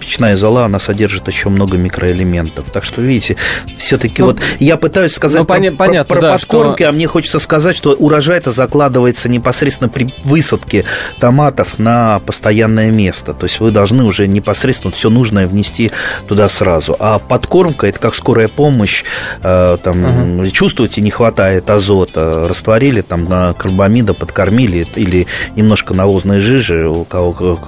печная 0.00 0.36
зола, 0.36 0.64
она 0.64 0.80
содержит 0.80 1.28
еще 1.28 1.48
много 1.48 1.76
микроэлементов. 1.76 2.70
Так 2.72 2.82
что, 2.82 3.02
видите, 3.02 3.36
все-таки 3.78 4.22
ну, 4.22 4.28
вот 4.28 4.40
я 4.58 4.76
пытаюсь 4.76 5.12
сказать 5.14 5.38
ну, 5.38 5.44
про, 5.44 5.54
понятно, 5.54 6.04
про, 6.04 6.04
про 6.16 6.20
да, 6.20 6.32
подкормки, 6.32 6.82
что... 6.82 6.88
а 6.88 6.92
мне 6.92 7.06
хочется 7.06 7.38
сказать, 7.38 7.76
что 7.76 7.92
урожай-то 7.92 8.50
закладывается 8.50 9.28
непосредственно 9.28 9.88
при 9.88 10.12
высадке 10.24 10.84
томатов 11.20 11.78
на 11.78 12.18
постоянное 12.18 12.90
место. 12.90 13.32
То 13.32 13.46
есть 13.46 13.60
вы 13.60 13.70
должны 13.70 14.02
уже 14.02 14.26
непосредственно 14.26 14.92
все 14.92 15.08
нужное 15.08 15.46
внести 15.46 15.92
туда 16.26 16.48
сразу 16.48 16.79
сразу. 16.80 16.96
А 16.98 17.18
подкормка 17.18 17.86
это 17.86 17.98
как 17.98 18.14
скорая 18.14 18.48
помощь. 18.48 19.04
Э, 19.42 19.76
там, 19.82 20.40
угу. 20.40 20.50
Чувствуете, 20.50 21.00
не 21.00 21.10
хватает 21.10 21.68
азота, 21.70 22.48
растворили 22.48 23.00
там 23.02 23.24
на 23.24 23.52
карбамида, 23.54 24.14
подкормили 24.14 24.86
или 24.96 25.26
немножко 25.56 25.94
навозной 25.94 26.40
жижи, 26.40 26.88
у 26.88 27.04
кого, 27.04 27.58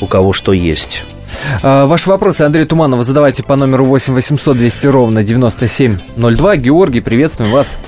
у 0.00 0.06
кого 0.06 0.32
что 0.32 0.52
есть. 0.52 1.04
А, 1.62 1.86
ваши 1.86 2.08
вопросы 2.08 2.42
Андрей 2.42 2.64
Туманова 2.66 3.04
задавайте 3.04 3.42
по 3.42 3.56
номеру 3.56 3.84
8 3.84 4.14
800 4.14 4.58
200 4.58 4.86
ровно 4.86 5.22
9702. 5.22 6.56
Георгий, 6.56 7.00
приветствуем 7.00 7.52
вас. 7.52 7.78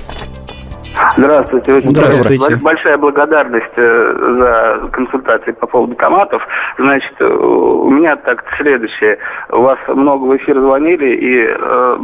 Здравствуйте. 1.17 1.73
Очень 1.73 1.89
Здравствуйте. 1.91 2.55
Большая 2.57 2.97
благодарность 2.97 3.73
э, 3.75 4.15
за 4.39 4.89
консультации 4.91 5.51
по 5.51 5.67
поводу 5.67 5.95
томатов. 5.95 6.41
Значит, 6.77 7.13
э, 7.19 7.25
у 7.25 7.89
меня 7.89 8.15
так 8.15 8.43
следующее. 8.57 9.17
У 9.49 9.61
вас 9.61 9.77
много 9.87 10.25
в 10.25 10.37
эфир 10.37 10.59
звонили 10.59 11.15
и 11.15 11.47
э, 11.47 11.97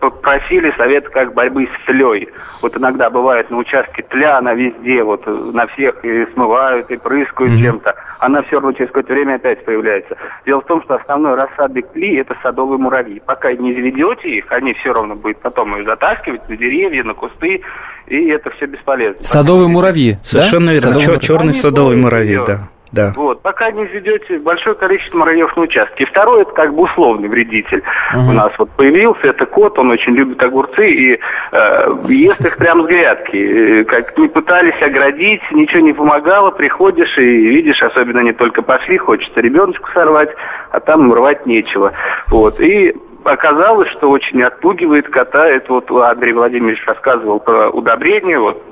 просили 0.00 0.72
совет 0.76 1.08
как 1.08 1.34
борьбы 1.34 1.66
с 1.66 1.86
тлей. 1.86 2.28
Вот 2.62 2.76
иногда 2.76 3.10
бывает 3.10 3.50
на 3.50 3.58
участке 3.58 4.02
тля, 4.02 4.38
она 4.38 4.54
везде, 4.54 5.02
вот 5.02 5.26
на 5.26 5.66
всех 5.68 6.04
и 6.04 6.26
смывают, 6.34 6.90
и 6.90 6.96
прыскают 6.96 7.52
mm-hmm. 7.52 7.62
чем-то. 7.62 7.94
Она 8.18 8.42
все 8.42 8.56
равно 8.56 8.72
через 8.72 8.88
какое-то 8.88 9.12
время 9.12 9.34
опять 9.34 9.64
появляется. 9.64 10.16
Дело 10.44 10.60
в 10.60 10.66
том, 10.66 10.82
что 10.82 10.94
основной 10.94 11.34
рассадник 11.34 11.88
тли– 11.92 12.16
это 12.16 12.36
садовые 12.42 12.78
муравьи. 12.78 13.22
Пока 13.24 13.52
не 13.52 13.74
заведете 13.74 14.28
их, 14.28 14.50
они 14.50 14.74
все 14.74 14.92
равно 14.92 15.14
будут 15.14 15.38
потом 15.38 15.76
их 15.76 15.84
затаскивать 15.84 16.48
на 16.48 16.56
деревья, 16.56 17.04
на 17.04 17.14
кусты, 17.14 17.62
и 18.06 18.28
это 18.28 18.50
все 18.50 18.66
бесполезно. 18.66 19.24
Садовые 19.24 19.68
муравьи, 19.68 20.16
Совершенно 20.24 20.66
да? 20.66 20.72
верно. 20.72 20.88
Садовый 20.98 21.18
Чер- 21.18 21.20
черный 21.20 21.54
садовый 21.54 21.96
муравей, 21.96 22.38
да. 22.46 22.68
Да. 22.92 23.12
Вот, 23.16 23.42
пока 23.42 23.70
не 23.70 23.84
введете 23.84 24.38
большое 24.38 24.76
количество 24.76 25.18
муравьев 25.18 25.56
на 25.56 25.62
участке. 25.62 26.06
Второй, 26.06 26.42
это 26.42 26.52
как 26.52 26.74
бы 26.74 26.82
условный 26.82 27.28
вредитель. 27.28 27.82
Uh-huh. 28.14 28.30
У 28.30 28.32
нас 28.32 28.52
вот 28.58 28.70
появился, 28.70 29.28
это 29.28 29.44
кот, 29.46 29.78
он 29.78 29.90
очень 29.90 30.14
любит 30.14 30.42
огурцы 30.42 30.88
и 30.88 31.18
э, 31.52 31.96
ест 32.08 32.40
их 32.40 32.56
прямо 32.56 32.84
с 32.84 32.86
грядки. 32.86 33.84
Как 33.84 34.16
не 34.16 34.28
пытались 34.28 34.80
оградить, 34.80 35.42
ничего 35.50 35.80
не 35.80 35.92
помогало, 35.92 36.50
приходишь 36.50 37.18
и 37.18 37.22
видишь, 37.22 37.82
особенно 37.82 38.20
они 38.20 38.32
только 38.32 38.62
пошли, 38.62 38.98
хочется 38.98 39.40
ребеночку 39.40 39.88
сорвать, 39.92 40.30
а 40.70 40.80
там 40.80 41.12
рвать 41.12 41.44
нечего. 41.46 41.92
Вот, 42.28 42.60
и 42.60 42.94
оказалось, 43.26 43.88
что 43.88 44.10
очень 44.10 44.42
отпугивает 44.42 45.08
кота. 45.08 45.46
Это 45.48 45.72
вот 45.72 45.90
Андрей 45.90 46.32
Владимирович 46.32 46.84
рассказывал 46.86 47.40
про 47.40 47.70
удобрение. 47.70 48.38
Вот 48.38 48.62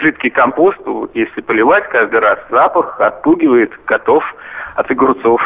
жидкий 0.00 0.30
компост, 0.30 0.78
если 1.14 1.40
поливать 1.40 1.88
каждый 1.88 2.20
раз, 2.20 2.38
запах 2.50 3.00
отпугивает 3.00 3.72
котов 3.84 4.24
от 4.76 4.90
огурцов. 4.90 5.40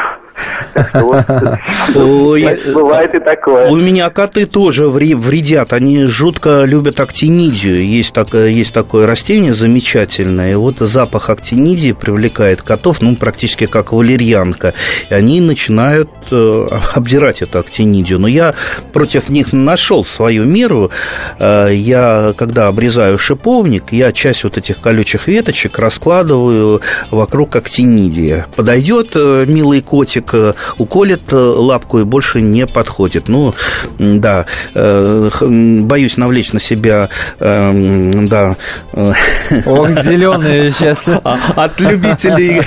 Бывает 2.73 3.15
и 3.15 3.19
такое. 3.19 3.69
У 3.69 3.75
меня 3.75 4.09
коты 4.09 4.45
тоже 4.45 4.87
вредят. 4.89 5.73
Они 5.73 6.05
жутко 6.05 6.63
любят 6.65 6.99
актинидию. 6.99 7.85
Есть, 7.85 8.13
такое, 8.13 9.07
растение 9.07 9.53
замечательное. 9.53 10.51
И 10.51 10.55
вот 10.55 10.79
запах 10.79 11.29
актинидии 11.29 11.91
привлекает 11.91 12.61
котов, 12.61 13.01
ну, 13.01 13.15
практически 13.15 13.65
как 13.65 13.91
валерьянка. 13.91 14.73
И 15.09 15.13
они 15.13 15.41
начинают 15.41 16.09
э, 16.31 16.67
обдирать 16.93 17.41
эту 17.41 17.59
актинидию. 17.59 18.19
Но 18.19 18.27
я 18.27 18.53
против 18.93 19.29
них 19.29 19.53
нашел 19.53 20.05
свою 20.05 20.43
меру. 20.45 20.91
Э, 21.39 21.69
я, 21.71 22.33
когда 22.37 22.67
обрезаю 22.67 23.17
шиповник, 23.17 23.91
я 23.91 24.11
часть 24.11 24.43
вот 24.43 24.57
этих 24.57 24.79
колючих 24.79 25.27
веточек 25.27 25.79
раскладываю 25.79 26.81
вокруг 27.11 27.55
актинидии. 27.55 28.45
Подойдет 28.55 29.11
э, 29.15 29.45
милый 29.47 29.81
котик, 29.81 30.33
уколет 30.77 31.31
лапку 31.31 31.99
и 31.99 32.03
больше 32.03 32.41
не 32.41 32.67
подходит. 32.67 33.27
Ну, 33.27 33.53
да, 33.97 34.45
боюсь 34.73 36.17
навлечь 36.17 36.53
на 36.53 36.59
себя, 36.59 37.09
да. 37.39 38.55
Ох, 39.65 39.89
зеленые 39.91 40.71
сейчас. 40.71 41.07
А, 41.23 41.37
от 41.55 41.79
любителей 41.79 42.61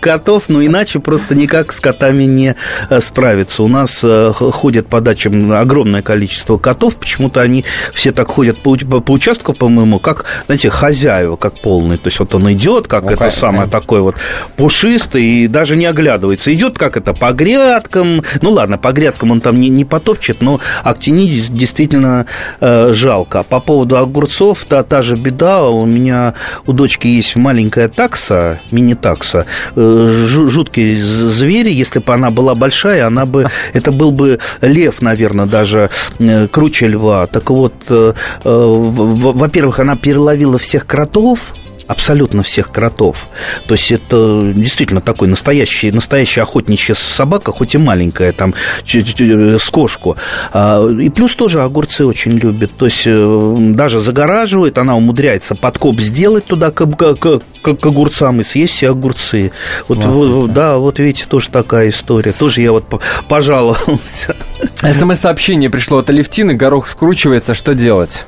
котов, 0.00 0.48
но 0.48 0.64
иначе 0.64 0.98
просто 0.98 1.34
никак 1.34 1.72
с 1.72 1.80
котами 1.80 2.24
не 2.24 2.54
справиться. 3.00 3.62
У 3.62 3.68
нас 3.68 4.02
ходят 4.32 4.86
по 4.86 5.00
дачам 5.00 5.52
огромное 5.52 6.02
количество 6.02 6.56
котов, 6.58 6.96
почему-то 6.96 7.40
они 7.40 7.64
все 7.92 8.12
так 8.12 8.28
ходят 8.28 8.58
по, 8.62 8.76
по 8.76 9.12
участку, 9.12 9.52
по-моему, 9.52 9.98
как, 9.98 10.24
знаете, 10.46 10.70
хозяева, 10.70 11.36
как 11.36 11.60
полный. 11.60 11.98
То 11.98 12.08
есть 12.08 12.18
вот 12.18 12.34
он 12.34 12.52
идет, 12.52 12.88
как 12.88 13.04
ну, 13.04 13.10
это 13.10 13.18
конечно. 13.18 13.40
самое 13.40 13.68
такое 13.68 14.00
вот 14.00 14.16
пушистый, 14.56 15.22
и 15.22 15.48
даже 15.48 15.76
не 15.76 15.86
оглядывается. 15.86 16.52
Идет 16.52 16.78
как 16.78 16.96
это 16.96 17.14
по 17.14 17.32
грядкам. 17.38 18.22
Ну 18.42 18.50
ладно, 18.50 18.78
по 18.78 18.92
грядкам 18.92 19.30
он 19.30 19.40
там 19.40 19.60
не, 19.60 19.68
не 19.68 19.84
потопчет, 19.84 20.42
но 20.42 20.60
актинидис 20.82 21.48
действительно 21.48 22.26
э, 22.60 22.92
жалко. 22.92 23.42
По 23.42 23.60
поводу 23.60 23.96
огурцов, 23.96 24.64
та, 24.68 24.82
та 24.82 25.02
же 25.02 25.16
беда. 25.16 25.62
У 25.62 25.86
меня 25.86 26.34
у 26.66 26.72
дочки 26.72 27.06
есть 27.08 27.36
маленькая 27.36 27.88
такса, 27.88 28.60
мини-такса, 28.70 29.46
э, 29.76 30.24
жуткий 30.48 31.00
зверь. 31.00 31.68
Если 31.68 32.00
бы 32.00 32.12
она 32.12 32.30
была 32.30 32.54
большая, 32.54 33.06
она 33.06 33.24
бы, 33.26 33.46
это 33.72 33.92
был 33.92 34.10
бы 34.10 34.38
лев, 34.60 35.00
наверное, 35.02 35.46
даже 35.46 35.90
э, 36.18 36.48
круче 36.48 36.88
льва. 36.88 37.26
Так 37.26 37.50
вот, 37.50 37.74
э, 37.88 38.12
во-первых, 38.44 39.78
она 39.80 39.96
переловила 39.96 40.58
всех 40.58 40.86
кротов, 40.86 41.54
абсолютно 41.88 42.42
всех 42.42 42.70
кротов. 42.70 43.26
То 43.66 43.74
есть 43.74 43.90
это 43.90 44.52
действительно 44.54 45.00
такой 45.00 45.26
настоящий, 45.26 45.90
настоящая 45.90 46.42
охотничья 46.42 46.94
собака, 46.94 47.50
хоть 47.50 47.74
и 47.74 47.78
маленькая, 47.78 48.32
там, 48.32 48.54
с 48.86 49.70
кошку. 49.70 50.16
А, 50.52 50.86
и 50.86 51.08
плюс 51.08 51.34
тоже 51.34 51.62
огурцы 51.62 52.04
очень 52.04 52.32
любит. 52.32 52.70
То 52.76 52.84
есть 52.84 53.02
э, 53.06 53.56
даже 53.74 54.00
загораживает, 54.00 54.78
она 54.78 54.96
умудряется 54.96 55.54
подкоп 55.54 56.00
сделать 56.00 56.44
туда 56.44 56.70
к, 56.70 56.86
к, 56.86 57.14
к, 57.16 57.74
к 57.74 57.86
огурцам 57.86 58.40
и 58.40 58.44
съесть 58.44 58.74
все 58.74 58.90
огурцы. 58.90 59.50
Вот, 59.88 60.04
вот, 60.04 60.52
да, 60.52 60.76
вот 60.76 60.98
видите, 60.98 61.24
тоже 61.26 61.48
такая 61.48 61.88
история. 61.88 62.32
Тоже 62.32 62.60
я 62.60 62.72
вот 62.72 62.84
пожаловался. 63.28 64.36
СМС-сообщение 64.82 65.70
пришло 65.70 65.98
от 65.98 66.10
Алевтины, 66.10 66.52
горох 66.54 66.88
скручивается, 66.88 67.54
что 67.54 67.74
делать? 67.74 68.26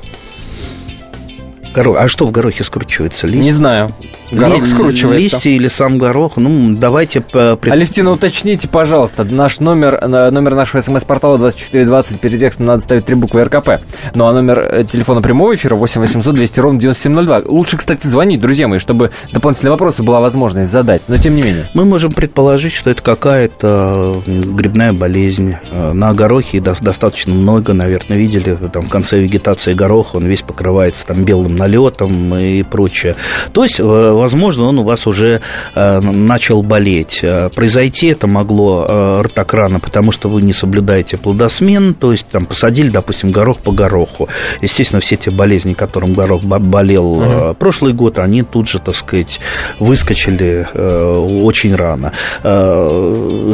Горох. 1.73 1.97
А 1.99 2.07
что 2.07 2.25
в 2.25 2.31
горохе 2.31 2.63
скручивается? 2.63 3.27
Лист? 3.27 3.43
Не 3.43 3.51
знаю. 3.51 3.93
Горох 4.31 4.63
Ли, 4.63 4.69
скручивается. 4.69 5.35
Листья 5.35 5.49
или 5.49 5.67
сам 5.67 5.97
горох? 5.97 6.37
Ну, 6.37 6.75
давайте... 6.75 7.21
Пред... 7.21 7.67
Алевтина, 7.67 8.11
уточните, 8.11 8.67
пожалуйста, 8.67 9.23
наш 9.23 9.59
номер, 9.59 10.05
номер 10.07 10.55
нашего 10.55 10.81
смс-портала 10.81 11.37
2420, 11.37 12.19
перед 12.19 12.39
текстом 12.39 12.65
надо 12.65 12.81
ставить 12.81 13.05
три 13.05 13.15
буквы 13.15 13.43
РКП. 13.43 13.81
Ну, 14.15 14.25
а 14.25 14.33
номер 14.33 14.59
э, 14.59 14.85
телефона 14.89 15.21
прямого 15.21 15.55
эфира 15.55 15.75
8 15.75 16.01
800 16.01 16.35
200 16.35 16.59
ровно 16.59 16.79
9702. 16.79 17.43
Лучше, 17.45 17.77
кстати, 17.77 18.05
звонить, 18.07 18.41
друзья 18.41 18.67
мои, 18.67 18.79
чтобы 18.79 19.11
дополнительные 19.31 19.71
вопросы 19.71 20.03
была 20.03 20.19
возможность 20.19 20.69
задать, 20.69 21.03
но 21.07 21.17
тем 21.17 21.35
не 21.35 21.41
менее. 21.41 21.69
Мы 21.73 21.85
можем 21.85 22.11
предположить, 22.11 22.73
что 22.73 22.89
это 22.89 23.01
какая-то 23.01 24.21
грибная 24.25 24.93
болезнь. 24.93 25.55
Э, 25.71 25.93
на 25.93 26.13
горохе 26.13 26.59
достаточно 26.59 27.33
много, 27.33 27.73
наверное, 27.73 28.17
видели, 28.17 28.57
там 28.71 28.83
в 28.83 28.89
конце 28.89 29.19
вегетации 29.19 29.73
гороха, 29.73 30.17
он 30.17 30.25
весь 30.25 30.41
покрывается 30.41 31.05
там 31.05 31.23
белым 31.23 31.60
налетом 31.61 32.35
и 32.35 32.63
прочее. 32.63 33.15
То 33.53 33.63
есть, 33.63 33.79
э, 33.79 33.83
возможно, 33.83 34.63
он 34.63 34.79
у 34.79 34.83
вас 34.83 35.07
уже 35.07 35.41
э, 35.75 35.99
начал 35.99 36.63
болеть. 36.63 37.19
Э, 37.21 37.49
произойти 37.49 38.07
это 38.07 38.27
могло 38.27 39.21
ртокрана, 39.21 39.79
потому 39.79 40.11
что 40.11 40.29
вы 40.29 40.41
не 40.41 40.53
соблюдаете 40.53 41.17
плодосмен, 41.17 41.93
то 41.93 42.11
есть 42.11 42.25
там 42.31 42.45
посадили, 42.45 42.89
допустим, 42.89 43.31
горох 43.31 43.59
по 43.59 43.71
гороху. 43.71 44.27
Естественно, 44.61 45.01
все 45.01 45.15
те 45.15 45.31
болезни, 45.31 45.73
которым 45.73 46.13
горох 46.13 46.43
болел 46.43 47.11
угу. 47.11 47.55
прошлый 47.55 47.93
год, 47.93 48.17
они 48.17 48.43
тут 48.43 48.69
же, 48.69 48.79
так 48.79 48.95
сказать, 48.95 49.39
выскочили 49.79 50.67
очень 50.73 51.75
рано. 51.75 52.13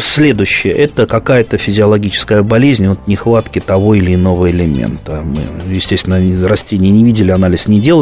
Следующее– 0.01 0.73
это 0.85 1.07
какая-то 1.07 1.57
физиологическая 1.57 2.43
болезнь 2.43 2.87
от 2.87 3.07
нехватки 3.07 3.59
того 3.59 3.95
или 3.95 4.13
иного 4.15 4.49
элемента. 4.49 5.23
Мы, 5.23 5.41
естественно, 5.75 6.17
растения 6.47 6.91
не 6.91 7.03
видели, 7.03 7.31
анализ 7.31 7.67
не 7.67 7.79
делали, 7.79 7.96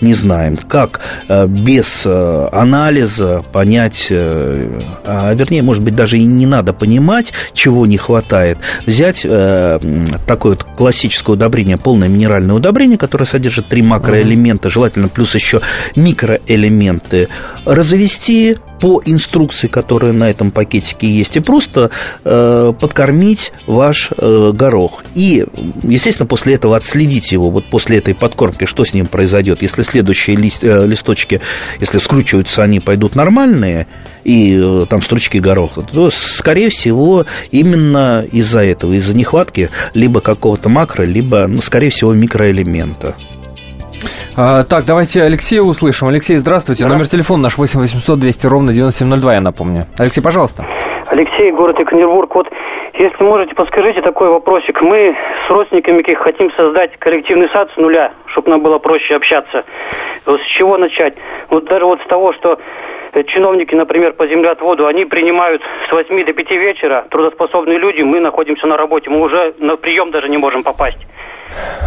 не 0.00 0.14
знаем. 0.14 0.56
Как. 0.56 1.00
Без 1.28 2.02
Э, 2.04 2.48
анализа 2.52 3.42
понять, 3.52 4.06
э, 4.10 4.80
а 5.04 5.34
вернее, 5.34 5.62
может 5.62 5.82
быть, 5.82 5.94
даже 5.94 6.18
и 6.18 6.24
не 6.24 6.46
надо 6.46 6.72
понимать, 6.72 7.32
чего 7.52 7.86
не 7.86 7.96
хватает, 7.96 8.58
взять 8.86 9.22
э, 9.24 9.78
такое 10.26 10.52
вот 10.52 10.64
классическое 10.64 11.34
удобрение, 11.34 11.76
полное 11.76 12.08
минеральное 12.08 12.54
удобрение, 12.54 12.98
которое 12.98 13.24
содержит 13.24 13.68
три 13.68 13.82
макроэлемента, 13.82 14.68
желательно 14.68 15.08
плюс 15.08 15.34
еще 15.34 15.60
микроэлементы, 15.96 17.28
развести 17.64 18.58
по 18.82 19.00
инструкции, 19.04 19.68
которая 19.68 20.12
на 20.12 20.28
этом 20.28 20.50
пакетике 20.50 21.06
есть, 21.06 21.36
и 21.36 21.40
просто 21.40 21.92
э, 22.24 22.72
подкормить 22.80 23.52
ваш 23.68 24.10
э, 24.10 24.50
горох. 24.52 25.04
И, 25.14 25.46
естественно, 25.84 26.26
после 26.26 26.54
этого 26.54 26.76
отследить 26.76 27.30
его, 27.30 27.48
вот 27.48 27.64
после 27.66 27.98
этой 27.98 28.12
подкормки, 28.12 28.64
что 28.64 28.84
с 28.84 28.92
ним 28.92 29.06
произойдет. 29.06 29.62
Если 29.62 29.82
следующие 29.82 30.34
лист, 30.34 30.64
э, 30.64 30.84
листочки, 30.84 31.40
если 31.78 31.98
скручиваются, 31.98 32.64
они 32.64 32.80
пойдут 32.80 33.14
нормальные, 33.14 33.86
и 34.24 34.58
э, 34.60 34.86
там 34.90 35.00
стручки 35.00 35.38
гороха, 35.38 35.82
то, 35.82 36.10
скорее 36.10 36.70
всего, 36.70 37.24
именно 37.52 38.26
из-за 38.32 38.64
этого, 38.64 38.94
из-за 38.94 39.14
нехватки 39.14 39.70
либо 39.94 40.20
какого-то 40.20 40.68
макро, 40.68 41.04
либо, 41.04 41.46
ну, 41.46 41.62
скорее 41.62 41.90
всего, 41.90 42.12
микроэлемента. 42.14 43.14
А, 44.36 44.64
так, 44.64 44.84
давайте 44.84 45.22
Алексея 45.22 45.62
услышим. 45.62 46.08
Алексей, 46.08 46.36
здравствуйте. 46.36 46.86
Номер 46.86 47.06
телефона 47.06 47.44
наш 47.44 47.58
8 47.58 47.80
800 47.80 48.18
200 48.18 48.46
ровно 48.46 48.72
9702, 48.72 49.34
я 49.34 49.40
напомню. 49.40 49.86
Алексей, 49.98 50.20
пожалуйста. 50.20 50.64
Алексей, 51.06 51.52
город 51.52 51.78
Екатеринбург. 51.78 52.34
Вот, 52.34 52.48
если 52.94 53.22
можете, 53.22 53.54
подскажите 53.54 54.00
такой 54.02 54.28
вопросик. 54.28 54.80
Мы 54.80 55.14
с 55.46 55.50
родственниками 55.50 56.02
хотим 56.14 56.50
создать 56.52 56.98
коллективный 56.98 57.48
сад 57.50 57.70
с 57.74 57.76
нуля, 57.76 58.12
чтобы 58.26 58.50
нам 58.50 58.62
было 58.62 58.78
проще 58.78 59.16
общаться. 59.16 59.64
Вот 60.24 60.40
с 60.40 60.46
чего 60.56 60.78
начать? 60.78 61.14
Вот 61.50 61.64
даже 61.66 61.84
вот 61.84 62.00
с 62.00 62.06
того, 62.06 62.32
что 62.32 62.58
чиновники, 63.26 63.74
например, 63.74 64.14
по 64.14 64.26
землеотводу, 64.26 64.86
они 64.86 65.04
принимают 65.04 65.62
с 65.88 65.92
8 65.92 66.24
до 66.24 66.32
5 66.32 66.50
вечера 66.52 67.04
трудоспособные 67.10 67.78
люди, 67.78 68.02
мы 68.02 68.20
находимся 68.20 68.66
на 68.66 68.76
работе, 68.76 69.10
мы 69.10 69.20
уже 69.20 69.54
на 69.58 69.76
прием 69.76 70.10
даже 70.10 70.28
не 70.28 70.38
можем 70.38 70.62
попасть. 70.62 70.98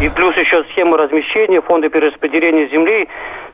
И 0.01 0.09
плюс 0.09 0.35
еще 0.35 0.63
схема 0.71 0.97
размещения, 0.97 1.61
фонда 1.61 1.89
перераспределения 1.89 2.67
земли 2.69 3.07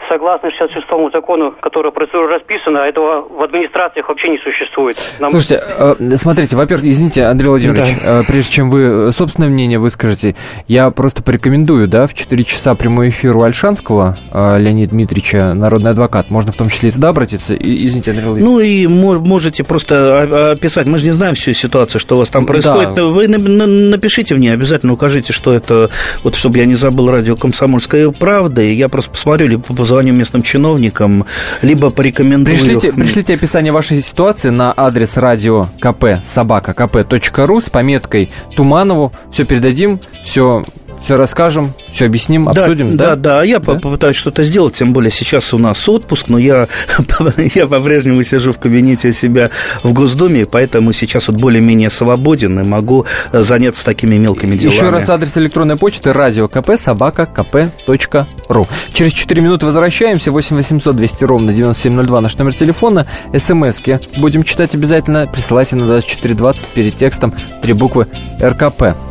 согласно 0.09 0.47
66-му 0.47 1.11
закону, 1.11 1.53
который 1.61 1.91
процедура 1.91 2.35
расписана, 2.35 2.79
этого 2.79 3.27
в 3.29 3.41
администрациях 3.43 4.09
вообще 4.09 4.29
не 4.29 4.37
существует. 4.39 4.97
Нам... 5.19 5.31
Слушайте, 5.31 5.61
э, 5.77 5.95
смотрите, 6.15 6.57
во-первых, 6.57 6.85
извините, 6.85 7.23
Андрей 7.25 7.49
Владимирович, 7.49 7.95
да. 8.01 8.21
Э, 8.21 8.23
прежде 8.27 8.51
чем 8.51 8.69
вы 8.69 9.11
собственное 9.13 9.49
мнение 9.49 9.79
выскажете, 9.79 10.35
я 10.67 10.89
просто 10.91 11.23
порекомендую, 11.23 11.87
да, 11.87 12.07
в 12.07 12.13
4 12.13 12.43
часа 12.43 12.75
прямой 12.75 13.09
эфир 13.09 13.37
у 13.37 13.43
Альшанского 13.43 14.17
э, 14.33 14.59
Леонида 14.59 14.91
Дмитриевича, 14.91 15.53
народный 15.53 15.91
адвокат. 15.91 16.29
Можно 16.29 16.51
в 16.51 16.57
том 16.57 16.69
числе 16.69 16.89
и 16.89 16.91
туда 16.91 17.09
обратиться. 17.09 17.53
И, 17.53 17.85
извините, 17.85 18.11
Андрей 18.11 18.27
Владимирович. 18.27 18.43
Ну 18.43 18.59
и 18.59 18.87
можете 18.87 19.63
просто 19.63 20.51
описать, 20.51 20.87
мы 20.87 20.97
же 20.97 21.05
не 21.05 21.11
знаем 21.11 21.35
всю 21.35 21.53
ситуацию, 21.53 22.01
что 22.01 22.15
у 22.15 22.19
вас 22.19 22.29
там 22.29 22.45
происходит. 22.45 22.95
Да. 22.95 23.05
Вы 23.05 23.27
напишите 23.27 24.35
мне, 24.35 24.53
обязательно 24.53 24.93
укажите, 24.93 25.33
что 25.33 25.53
это, 25.53 25.89
вот 26.23 26.35
чтобы 26.35 26.59
я 26.59 26.65
не 26.65 26.75
забыл 26.75 27.09
радио 27.09 27.35
«Комсомольская 27.35 28.09
правда», 28.11 28.61
и 28.61 28.73
я 28.73 28.89
просто 28.89 29.11
посмотрю, 29.11 29.47
либо 29.47 29.63
позвоню 29.63 30.13
местным 30.13 30.43
чиновникам, 30.43 31.25
либо 31.61 31.89
порекомендую... 31.89 32.57
Пришлите, 32.57 32.91
пришлите 32.93 33.33
описание 33.33 33.71
вашей 33.71 34.01
ситуации 34.01 34.49
на 34.49 34.73
адрес 34.75 35.17
радио 35.17 35.67
КП 35.79 36.23
собака 36.25 36.71
kp.ру 36.71 37.61
с 37.61 37.69
пометкой 37.69 38.29
Туманову. 38.55 39.11
Все 39.31 39.45
передадим, 39.45 39.99
все 40.23 40.63
все 41.03 41.17
расскажем, 41.17 41.73
все 41.91 42.05
объясним, 42.05 42.47
обсудим, 42.47 42.95
да? 42.95 43.15
Да, 43.15 43.37
да, 43.37 43.43
я 43.43 43.59
да? 43.59 43.75
попытаюсь 43.75 44.15
что-то 44.15 44.43
сделать, 44.43 44.75
тем 44.75 44.93
более 44.93 45.11
сейчас 45.11 45.53
у 45.53 45.57
нас 45.57 45.87
отпуск, 45.89 46.29
но 46.29 46.37
я, 46.37 46.67
я 47.55 47.67
по-прежнему 47.67 48.23
сижу 48.23 48.51
в 48.51 48.59
кабинете 48.59 49.09
у 49.09 49.11
себя 49.11 49.49
в 49.83 49.93
Госдуме, 49.93 50.45
поэтому 50.45 50.93
сейчас 50.93 51.27
вот 51.27 51.37
более-менее 51.37 51.89
свободен 51.89 52.59
и 52.59 52.63
могу 52.63 53.05
заняться 53.31 53.83
такими 53.83 54.15
мелкими 54.17 54.55
делами. 54.55 54.75
Еще 54.75 54.89
раз 54.89 55.09
адрес 55.09 55.37
электронной 55.37 55.75
почты 55.75 56.13
радио 56.13 56.47
КП 56.47 56.71
собака 56.77 57.27
kp.ру. 57.33 58.67
Через 58.93 59.13
4 59.13 59.41
минуты 59.41 59.65
возвращаемся, 59.65 60.31
8 60.31 60.55
800 60.55 60.95
200 60.95 61.23
ровно 61.23 61.53
9702 61.53 62.21
наш 62.21 62.37
номер 62.37 62.53
телефона, 62.53 63.07
смски 63.35 63.99
будем 64.17 64.43
читать 64.43 64.75
обязательно, 64.75 65.27
присылайте 65.27 65.75
на 65.75 65.85
2420 65.87 66.67
перед 66.67 66.95
текстом 66.95 67.33
три 67.61 67.73
буквы 67.73 68.07
РКП. 68.41 69.10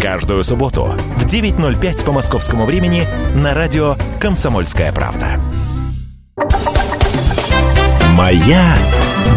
Каждую 0.00 0.44
субботу 0.44 0.94
в 1.16 1.26
9.05 1.26 2.04
по 2.04 2.12
московскому 2.12 2.66
времени 2.66 3.02
на 3.34 3.52
радио 3.52 3.96
«Комсомольская 4.20 4.92
правда». 4.92 5.40
«Моя 8.12 8.76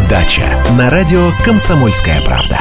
дача» 0.08 0.64
на 0.78 0.88
радио 0.88 1.32
«Комсомольская 1.44 2.20
правда». 2.22 2.60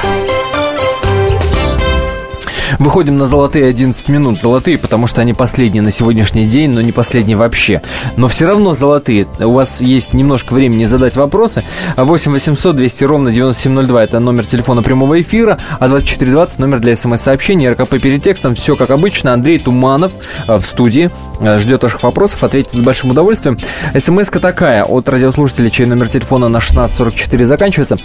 Выходим 2.80 3.18
на 3.18 3.28
золотые 3.28 3.68
11 3.68 4.10
минут. 4.10 4.42
Золотые, 4.42 4.78
потому 4.78 5.08
что 5.08 5.22
они 5.22 5.34
последние 5.34 5.82
на 5.82 5.92
сегодняшний 5.92 6.46
день, 6.46 6.72
но 6.72 6.82
не 6.82 6.92
последние 6.92 7.38
вообще. 7.38 7.82
Но 8.18 8.28
все 8.28 8.46
равно 8.46 8.74
золотые. 8.74 9.28
У 9.40 9.52
вас 9.52 9.82
есть 9.82 10.14
немножко 10.14 10.54
времени 10.54 10.86
задать 10.86 11.16
вопросы. 11.16 11.64
8 11.98 12.32
800 12.32 12.76
200 12.76 13.04
ровно 13.04 13.32
9702 13.32 14.04
это 14.04 14.20
номер 14.20 14.46
телефона 14.46 14.82
прямого 14.82 15.22
эфира, 15.22 15.58
а 15.80 15.88
2420 15.88 16.60
номер 16.60 16.80
для 16.80 16.96
смс-сообщений, 16.96 17.70
РКП 17.70 18.00
перед 18.02 18.24
текстом. 18.24 18.56
Все 18.56 18.76
как 18.76 18.90
обычно. 18.92 19.34
Андрей 19.34 19.60
Туманов 19.60 20.12
э, 20.48 20.58
в 20.58 20.66
студии 20.66 21.10
э, 21.40 21.60
ждет 21.60 21.84
ваших 21.84 22.04
вопросов, 22.04 22.44
ответит 22.44 22.72
с 22.72 22.76
большим 22.76 23.12
удовольствием. 23.12 23.58
СМС-ка 23.98 24.40
такая 24.40 24.84
от 24.84 25.10
радиослушателей, 25.10 25.70
чей 25.70 25.86
номер 25.86 26.08
телефона 26.10 26.48
на 26.48 26.60
1644 26.60 27.46
заканчивается. 27.46 27.98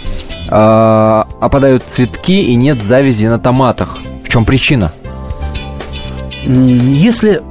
А, 0.49 1.27
опадают 1.39 1.83
цветки 1.83 2.41
и 2.43 2.55
нет 2.55 2.81
завязи 2.81 3.27
на 3.27 3.39
томатах. 3.39 3.97
Чем 4.37 4.45
причина? 4.45 4.91
Если 6.45 7.41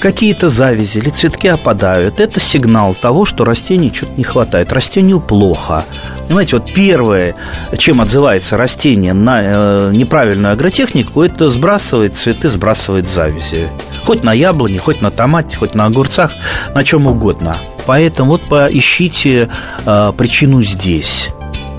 какие-то 0.00 0.50
завязи 0.50 0.98
или 0.98 1.08
цветки 1.08 1.48
опадают, 1.48 2.20
это 2.20 2.40
сигнал 2.40 2.94
того, 2.94 3.24
что 3.24 3.46
растению 3.46 3.94
что-то 3.94 4.12
не 4.18 4.24
хватает, 4.24 4.70
растению 4.70 5.20
плохо. 5.20 5.86
Понимаете, 6.28 6.58
вот 6.58 6.70
первое, 6.74 7.36
чем 7.78 8.02
отзывается 8.02 8.58
растение 8.58 9.14
на 9.14 9.40
э, 9.42 9.90
неправильную 9.94 10.52
агротехнику, 10.52 11.22
это 11.22 11.48
сбрасывает 11.48 12.18
цветы, 12.18 12.50
сбрасывает 12.50 13.08
завязи. 13.08 13.70
Хоть 14.04 14.22
на 14.22 14.34
яблоне, 14.34 14.78
хоть 14.78 15.00
на 15.00 15.10
томате, 15.10 15.56
хоть 15.56 15.74
на 15.74 15.86
огурцах, 15.86 16.32
на 16.74 16.84
чем 16.84 17.06
угодно. 17.06 17.56
Поэтому 17.86 18.32
вот 18.32 18.42
поищите 18.42 19.48
э, 19.86 20.12
причину 20.14 20.62
здесь 20.62 21.30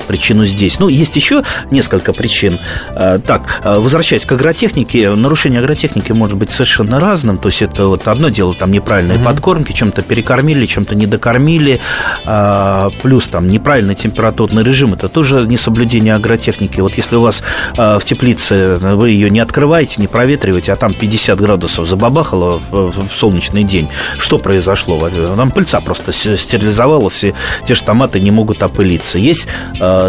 причину 0.08 0.46
здесь. 0.46 0.80
Ну, 0.80 0.88
есть 0.88 1.16
еще 1.16 1.44
несколько 1.72 2.14
причин. 2.14 2.60
Э, 2.96 3.20
так, 3.26 3.44
э, 3.64 3.78
возвращаясь 3.78 4.26
к 4.26 4.32
агротехнике, 4.32 5.12
нарушение 5.12 5.60
агротехники 5.60 6.12
может 6.12 6.38
быть 6.38 6.52
совершенно 6.52 7.00
разным. 7.00 7.38
То 7.38 7.50
есть 7.50 7.62
это 7.62 7.88
вот 7.88 8.08
одно 8.08 8.30
дело, 8.30 8.54
там 8.54 8.72
неправильные 8.72 9.18
угу. 9.18 9.26
подкормки, 9.26 9.72
чем-то 9.72 10.02
перекормили, 10.02 10.66
чем-то 10.66 10.96
недокормили, 10.96 11.80
э, 12.26 12.90
плюс 13.04 13.26
там 13.26 13.48
неправильный 13.48 13.96
температурный 13.96 14.64
режим, 14.64 14.94
это 14.94 15.10
тоже 15.10 15.46
несоблюдение 15.46 16.16
агротехники. 16.16 16.80
Вот 16.80 16.94
если 16.98 17.16
у 17.16 17.22
вас 17.22 17.44
в 17.76 18.02
теплице 18.04 18.76
вы 18.76 19.10
ее 19.10 19.30
не 19.30 19.40
открываете, 19.40 19.96
не 19.98 20.08
проветриваете, 20.08 20.74
а 20.74 20.76
там 20.76 20.94
50 20.94 21.40
градусов 21.40 21.88
забабахало 21.88 22.62
в 22.72 23.08
солнечный 23.14 23.64
день, 23.64 23.90
что 24.20 24.38
произошло? 24.38 25.10
Там 25.36 25.52
пыльца 25.52 25.82
просто 25.82 26.12
стерилизовалась, 26.12 27.24
и 27.24 27.34
те 27.68 27.74
же 27.74 27.84
томаты 27.84 28.20
не 28.20 28.32
могут 28.32 28.64
опылиться. 28.64 29.18
Есть 29.18 29.48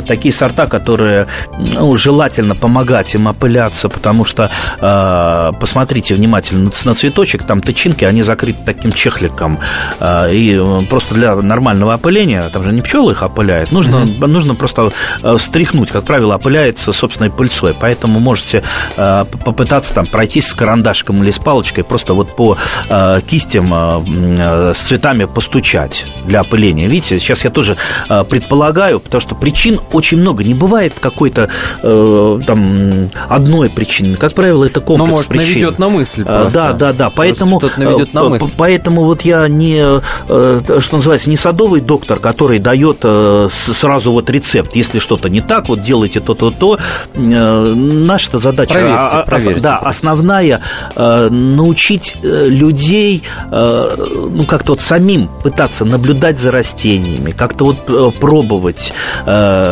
такие 0.07 0.33
сорта, 0.33 0.67
которые 0.67 1.27
ну, 1.59 1.97
желательно 1.97 2.55
помогать 2.55 3.15
им 3.15 3.27
опыляться, 3.27 3.89
потому 3.89 4.25
что 4.25 4.51
э, 4.81 5.53
посмотрите 5.59 6.15
внимательно 6.15 6.71
на 6.85 6.95
цветочек, 6.95 7.45
там 7.45 7.61
тычинки, 7.61 8.05
они 8.05 8.23
закрыты 8.23 8.59
таким 8.65 8.93
чехликом. 8.93 9.59
Э, 10.01 10.33
и 10.33 10.61
просто 10.89 11.15
для 11.15 11.35
нормального 11.37 11.95
опыления, 11.95 12.49
там 12.51 12.65
же 12.65 12.73
не 12.73 12.83
пчелы 12.83 13.13
их 13.13 13.23
опыляют, 13.23 13.73
нужно, 13.73 13.97
mm-hmm. 13.97 14.27
нужно 14.27 14.55
просто 14.55 14.91
стряхнуть. 15.39 15.91
Как 15.91 16.05
правило, 16.05 16.35
опыляется 16.35 16.93
собственной 16.93 17.31
пыльцой. 17.31 17.75
Поэтому 17.79 18.21
можете 18.21 18.63
попытаться 18.97 19.95
там 19.95 20.07
пройтись 20.07 20.49
с 20.49 20.55
карандашком 20.55 21.23
или 21.23 21.31
с 21.31 21.39
палочкой, 21.39 21.85
просто 21.85 22.15
вот 22.15 22.37
по 22.37 22.57
кистям 23.27 23.73
с 24.75 24.79
цветами 24.79 25.25
постучать 25.25 26.07
для 26.27 26.41
опыления. 26.41 26.87
Видите, 26.89 27.19
сейчас 27.19 27.45
я 27.45 27.51
тоже 27.51 27.77
предполагаю, 28.09 29.01
потому 29.01 29.21
что 29.21 29.35
причин 29.35 29.78
очень 29.93 30.19
много. 30.19 30.45
Не 30.45 30.55
бывает 30.55 30.95
какой-то 30.99 31.49
э, 31.83 32.41
там 32.47 33.09
одной 33.29 33.71
причины. 33.71 34.17
Как 34.17 34.35
правило, 34.35 34.65
это 34.65 34.81
комплекс 34.81 35.09
Но, 35.09 35.17
может, 35.17 35.29
причин. 35.29 35.55
наведет 35.55 35.79
на 35.79 35.89
мысль 35.89 36.23
а, 36.27 36.43
просто. 36.43 36.53
Да, 36.53 36.73
да, 36.73 36.93
да. 36.93 37.11
Поэтому, 37.11 37.63
наведет 37.77 38.15
на 38.15 38.29
мысль. 38.29 38.53
поэтому 38.57 39.05
вот 39.05 39.23
я 39.23 39.49
не, 39.49 39.81
э, 40.29 40.81
что 40.81 40.97
называется, 40.97 41.31
не 41.31 41.37
садовый 41.37 41.81
доктор, 41.81 42.19
который 42.19 42.59
дает 42.59 42.99
э, 43.03 43.49
сразу 43.51 44.13
вот 44.13 44.31
рецепт. 44.31 44.75
Если 44.77 44.99
что-то 44.99 45.29
не 45.29 45.41
так, 45.41 45.69
вот 45.69 45.83
делайте 45.83 46.21
то-то, 46.21 46.51
то. 46.51 46.79
Наша 47.17 48.39
задача, 48.39 48.75
проверьте, 48.75 48.99
а, 48.99 49.23
проверьте. 49.27 49.61
да, 49.61 49.79
основная 49.79 50.61
научить 50.97 52.17
людей, 52.23 53.23
ну 53.51 54.45
как-то 54.47 54.73
вот 54.73 54.81
самим 54.81 55.29
пытаться 55.43 55.85
наблюдать 55.85 56.39
за 56.39 56.51
растениями, 56.51 57.31
как-то 57.31 57.65
вот 57.65 58.19
пробовать 58.19 58.93
Э, 59.27 59.68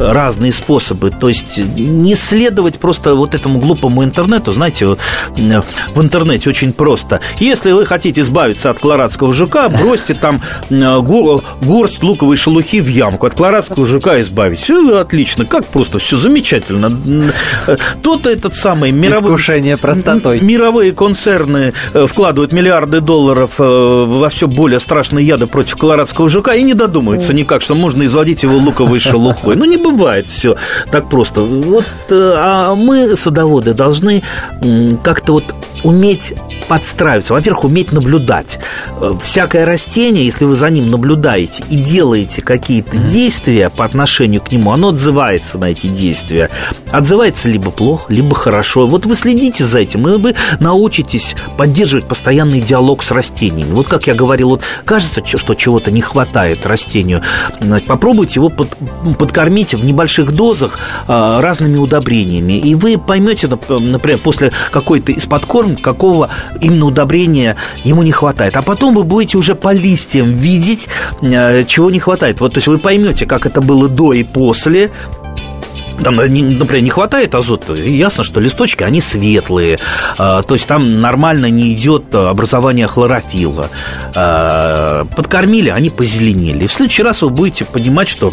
разные 0.00 0.52
способы. 0.52 1.10
То 1.10 1.28
есть 1.28 1.58
не 1.58 2.14
следовать 2.14 2.78
просто 2.78 3.14
вот 3.14 3.34
этому 3.34 3.60
глупому 3.60 4.04
интернету. 4.04 4.52
Знаете, 4.52 4.86
в 4.86 6.00
интернете 6.00 6.50
очень 6.50 6.72
просто. 6.72 7.20
Если 7.38 7.72
вы 7.72 7.86
хотите 7.86 8.20
избавиться 8.20 8.70
от 8.70 8.78
колорадского 8.78 9.32
жука, 9.32 9.68
бросьте 9.68 10.14
там 10.14 10.40
э, 10.70 10.98
горсть 11.00 12.02
луковой 12.02 12.36
шелухи 12.36 12.80
в 12.80 12.88
ямку. 12.88 13.26
От 13.26 13.34
колорадского 13.34 13.86
жука 13.86 14.20
избавить. 14.20 14.60
Все 14.60 14.98
отлично. 14.98 15.44
Как 15.44 15.66
просто 15.66 15.98
все 15.98 16.16
замечательно. 16.16 16.90
То-то 18.02 18.30
этот 18.30 18.54
самый 18.56 18.92
мировой... 18.92 19.30
Искушение 19.30 19.76
простотой. 19.76 20.40
Мировые 20.40 20.92
концерны 20.92 21.72
э, 21.94 22.06
вкладывают 22.06 22.52
миллиарды 22.52 23.00
долларов 23.00 23.54
во 23.58 24.28
все 24.28 24.46
более 24.46 24.80
страшные 24.80 25.26
яды 25.26 25.46
против 25.46 25.76
колорадского 25.76 26.28
жука 26.28 26.54
и 26.54 26.62
не 26.62 26.74
додумаются 26.74 27.32
никак, 27.32 27.62
что 27.62 27.74
можно 27.74 28.04
изводить 28.04 28.42
его 28.42 28.56
луковой 28.56 29.00
шелухой 29.00 29.29
шелухой. 29.34 29.56
Ну, 29.56 29.64
не 29.64 29.76
бывает 29.76 30.26
все 30.26 30.56
так 30.90 31.08
просто. 31.08 31.42
Вот, 31.42 31.84
э, 32.10 32.32
а 32.36 32.74
мы, 32.74 33.16
садоводы, 33.16 33.74
должны 33.74 34.22
как-то 35.02 35.34
вот 35.34 35.54
уметь 35.84 36.34
подстраиваться. 36.70 37.32
Во-первых, 37.32 37.64
уметь 37.64 37.90
наблюдать. 37.90 38.60
Э, 39.00 39.12
всякое 39.20 39.66
растение, 39.66 40.24
если 40.24 40.44
вы 40.44 40.54
за 40.54 40.70
ним 40.70 40.88
наблюдаете 40.88 41.64
и 41.68 41.74
делаете 41.74 42.42
какие-то 42.42 42.96
mm-hmm. 42.96 43.08
действия 43.08 43.70
по 43.70 43.84
отношению 43.84 44.40
к 44.40 44.52
нему, 44.52 44.70
оно 44.70 44.90
отзывается 44.90 45.58
на 45.58 45.72
эти 45.72 45.88
действия. 45.88 46.48
Отзывается 46.92 47.48
либо 47.48 47.72
плохо, 47.72 48.12
либо 48.12 48.36
хорошо. 48.36 48.86
Вот 48.86 49.04
вы 49.04 49.16
следите 49.16 49.64
за 49.64 49.80
этим, 49.80 50.06
и 50.06 50.16
вы 50.16 50.36
научитесь 50.60 51.34
поддерживать 51.58 52.06
постоянный 52.06 52.60
диалог 52.60 53.02
с 53.02 53.10
растениями. 53.10 53.72
Вот 53.72 53.88
как 53.88 54.06
я 54.06 54.14
говорил, 54.14 54.50
вот 54.50 54.62
кажется, 54.84 55.24
что 55.24 55.54
чего-то 55.54 55.90
не 55.90 56.00
хватает 56.00 56.66
растению. 56.66 57.24
Попробуйте 57.88 58.34
его 58.36 58.48
под, 58.48 58.76
подкормить 59.18 59.74
в 59.74 59.84
небольших 59.84 60.30
дозах 60.30 60.78
а, 61.08 61.40
разными 61.40 61.78
удобрениями. 61.78 62.52
И 62.60 62.76
вы 62.76 62.96
поймете, 62.96 63.48
например, 63.48 64.18
после 64.18 64.52
какой-то 64.70 65.10
из 65.10 65.26
подкорм, 65.26 65.74
какого 65.74 66.30
именно 66.60 66.86
удобрения 66.86 67.56
ему 67.84 68.02
не 68.02 68.12
хватает. 68.12 68.56
А 68.56 68.62
потом 68.62 68.94
вы 68.94 69.04
будете 69.04 69.38
уже 69.38 69.54
по 69.54 69.72
листьям 69.72 70.34
видеть, 70.34 70.88
а, 71.22 71.62
чего 71.64 71.90
не 71.90 72.00
хватает. 72.00 72.40
Вот, 72.40 72.54
то 72.54 72.58
есть 72.58 72.68
вы 72.68 72.78
поймете, 72.78 73.26
как 73.26 73.46
это 73.46 73.60
было 73.60 73.88
до 73.88 74.12
и 74.12 74.22
после, 74.22 74.90
там, 76.02 76.16
например, 76.16 76.82
не 76.82 76.90
хватает 76.90 77.34
азота, 77.34 77.74
и 77.74 77.96
ясно, 77.96 78.24
что 78.24 78.40
листочки, 78.40 78.82
они 78.82 79.00
светлые, 79.00 79.78
а, 80.16 80.42
то 80.42 80.54
есть 80.54 80.66
там 80.66 81.00
нормально 81.00 81.46
не 81.50 81.74
идет 81.74 82.14
образование 82.14 82.86
хлорофилла. 82.86 83.68
Подкормили, 85.16 85.68
они 85.68 85.90
позеленели. 85.90 86.64
И 86.64 86.66
в 86.66 86.72
следующий 86.72 87.02
раз 87.02 87.22
вы 87.22 87.30
будете 87.30 87.64
понимать, 87.64 88.08
что 88.08 88.32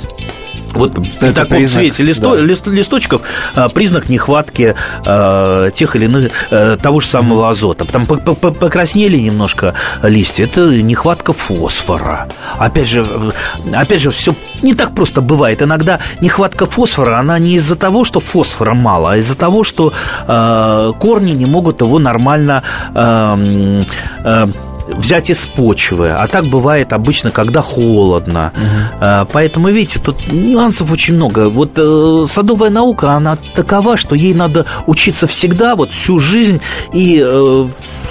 вот 0.78 0.94
при 0.94 1.32
таком 1.32 1.58
признак, 1.58 1.84
цвете 1.84 2.04
листо, 2.04 2.36
да. 2.36 2.42
лист, 2.42 2.68
листочков 2.68 3.22
а, 3.56 3.70
признак 3.70 4.10
нехватки 4.10 4.76
а, 5.06 5.70
тех 5.72 5.96
или 5.96 6.06
иных 6.06 6.32
а, 6.52 6.78
того 6.78 7.00
же 7.00 7.08
самого 7.08 7.50
азота. 7.50 7.86
Там 7.86 8.06
покраснели 8.06 9.18
немножко 9.18 9.74
листья. 10.04 10.46
Это 10.46 10.62
нехватка 10.62 11.34
фосфора. 11.34 12.28
Опять 12.58 12.88
же, 12.88 13.32
опять 13.74 14.02
же, 14.02 14.12
все 14.12 14.34
не 14.62 14.74
так 14.74 14.96
просто 14.96 15.22
бывает. 15.22 15.62
Иногда 15.62 16.00
нехватка 16.22 16.66
фосфора, 16.66 17.20
она 17.20 17.40
не 17.40 17.56
из-за 17.56 17.76
того, 17.76 18.04
что 18.04 18.20
фосфора 18.20 18.74
мало, 18.74 19.14
а 19.14 19.18
из-за 19.18 19.36
того, 19.38 19.64
что 19.64 19.94
э, 20.28 20.94
корни 21.00 21.32
не 21.32 21.46
могут 21.46 21.82
его 21.82 22.00
нормально 22.00 22.64
э, 22.94 23.84
э, 24.24 24.48
взять 24.88 25.30
из 25.30 25.46
почвы. 25.46 26.12
А 26.12 26.28
так 26.28 26.46
бывает 26.46 26.94
обычно, 26.94 27.32
когда 27.32 27.62
холодно. 27.62 28.52
Угу. 28.56 29.28
Поэтому, 29.34 29.70
видите, 29.70 30.00
тут 30.00 30.32
нюансов 30.32 30.92
очень 30.92 31.16
много. 31.16 31.50
Вот 31.50 31.72
э, 31.76 32.26
садовая 32.28 32.70
наука, 32.70 33.12
она 33.12 33.38
такова, 33.56 33.98
что 33.98 34.16
ей 34.16 34.34
надо 34.34 34.66
учиться 34.86 35.28
всегда, 35.28 35.76
вот 35.76 35.92
всю 35.92 36.20
жизнь, 36.20 36.62
и 36.94 37.22
э, 37.24 37.68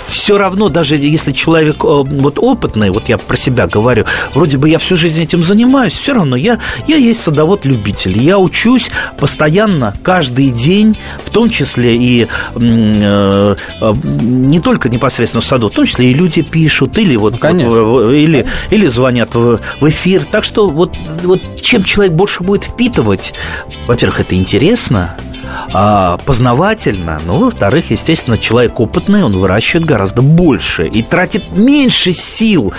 все 0.09 0.39
равно, 0.39 0.69
даже 0.69 0.97
если 0.97 1.33
человек 1.33 1.85
э, 1.85 1.87
вот 1.87 2.39
опытный, 2.39 2.91
вот 2.91 3.09
я 3.09 3.19
про 3.19 3.37
себя 3.37 3.67
говорю, 3.67 4.05
вроде 4.35 4.59
бы 4.59 4.69
я 4.69 4.79
всю 4.79 4.97
жизнь 4.97 5.23
этим 5.23 5.43
занимаюсь, 5.43 5.93
все 5.93 6.15
равно 6.15 6.37
я, 6.37 6.59
я 6.87 6.97
есть 6.97 7.23
садовод-любитель. 7.23 8.19
Я 8.19 8.39
учусь 8.39 8.89
постоянно, 9.19 9.95
каждый 10.03 10.51
день, 10.51 10.97
в 11.25 11.31
том 11.31 11.51
числе 11.51 11.97
и 11.97 12.27
э, 12.55 13.57
э, 13.81 13.93
не 14.23 14.61
только 14.61 14.89
непосредственно 14.89 15.41
в 15.41 15.45
саду, 15.45 15.69
в 15.69 15.73
том 15.73 15.87
числе 15.87 16.11
и 16.11 16.15
люди 16.15 16.43
пишут, 16.43 16.66
или 16.99 17.17
вот, 17.17 17.41
ну, 17.43 17.85
вот 17.85 18.13
или, 18.13 18.47
или 18.71 18.87
звонят 18.89 19.35
в, 19.35 19.61
в 19.81 19.89
эфир. 19.89 20.25
Так 20.31 20.45
что 20.45 20.69
вот, 20.69 20.97
вот 21.23 21.41
чем 21.63 21.83
человек 21.83 22.15
больше 22.15 22.43
будет 22.43 22.65
впитывать, 22.65 23.35
во-первых, 23.87 24.21
это 24.21 24.35
интересно, 24.35 25.17
а, 25.73 26.19
познавательно. 26.19 27.21
Ну, 27.27 27.45
во-вторых, 27.45 27.91
естественно, 27.91 28.39
человек 28.39 28.79
опытный, 28.81 29.23
он 29.23 29.37
выращивает 29.39 29.87
гораздо 29.87 30.23
больше 30.23 30.87
и 30.87 31.03
тратит 31.03 31.45
меньше 31.57 32.13
сил 32.13 32.73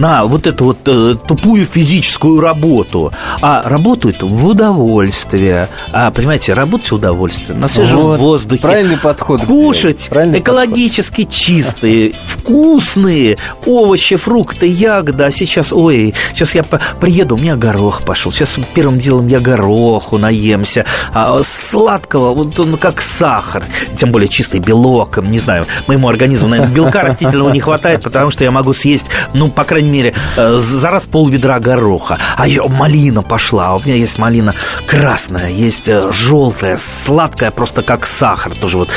на 0.00 0.24
вот 0.24 0.46
эту 0.46 0.64
вот 0.64 0.78
э, 0.86 1.14
тупую 1.28 1.66
физическую 1.66 2.40
работу, 2.40 3.12
а 3.42 3.62
работают 3.62 4.22
в 4.22 4.46
удовольствие. 4.46 5.68
А, 5.92 6.10
понимаете, 6.10 6.54
работать 6.54 6.90
в 6.90 6.94
удовольствие, 6.94 7.56
на 7.56 7.68
свежем 7.68 8.00
вот, 8.00 8.18
воздухе. 8.18 8.62
Правильный 8.62 8.96
подход. 8.96 9.42
Кушать 9.44 10.08
правильный 10.08 10.40
экологически 10.40 11.24
подход. 11.24 11.34
чистые, 11.34 12.14
вкусные 12.26 13.36
овощи, 13.66 14.16
фрукты, 14.16 14.66
ягоды. 14.66 15.24
А 15.24 15.30
сейчас, 15.30 15.70
ой, 15.70 16.14
сейчас 16.32 16.54
я 16.54 16.62
приеду, 16.62 17.36
у 17.36 17.38
меня 17.38 17.56
горох 17.56 18.02
пошел. 18.02 18.32
Сейчас 18.32 18.58
первым 18.74 18.98
делом 18.98 19.28
я 19.28 19.38
гороху 19.38 20.16
наемся. 20.16 20.86
А, 21.12 21.42
сладкого, 21.42 22.32
вот 22.32 22.58
он 22.58 22.78
как 22.78 23.02
сахар. 23.02 23.64
Тем 23.94 24.12
более 24.12 24.28
чистый 24.28 24.60
белок. 24.60 25.18
Не 25.18 25.40
знаю, 25.40 25.66
моему 25.86 26.08
организму, 26.08 26.48
наверное, 26.48 26.74
белка 26.74 27.02
растительного 27.02 27.50
не 27.50 27.60
хватает, 27.60 28.02
потому 28.02 28.30
что 28.30 28.44
я 28.44 28.50
могу 28.50 28.72
съесть, 28.72 29.10
ну, 29.34 29.50
по 29.50 29.64
крайней 29.64 29.89
мере, 29.90 30.14
э, 30.36 30.56
за 30.56 30.90
раз 30.90 31.06
пол 31.06 31.28
ведра 31.28 31.58
гороха. 31.60 32.18
А 32.36 32.46
ее 32.46 32.62
малина 32.68 33.22
пошла. 33.22 33.68
А 33.68 33.76
у 33.76 33.80
меня 33.80 33.94
есть 33.94 34.18
малина 34.18 34.54
красная, 34.86 35.50
есть 35.50 35.88
э, 35.88 36.10
желтая, 36.10 36.76
сладкая, 36.78 37.50
просто 37.50 37.82
как 37.82 38.06
сахар. 38.06 38.54
Тоже 38.54 38.78
вот 38.78 38.88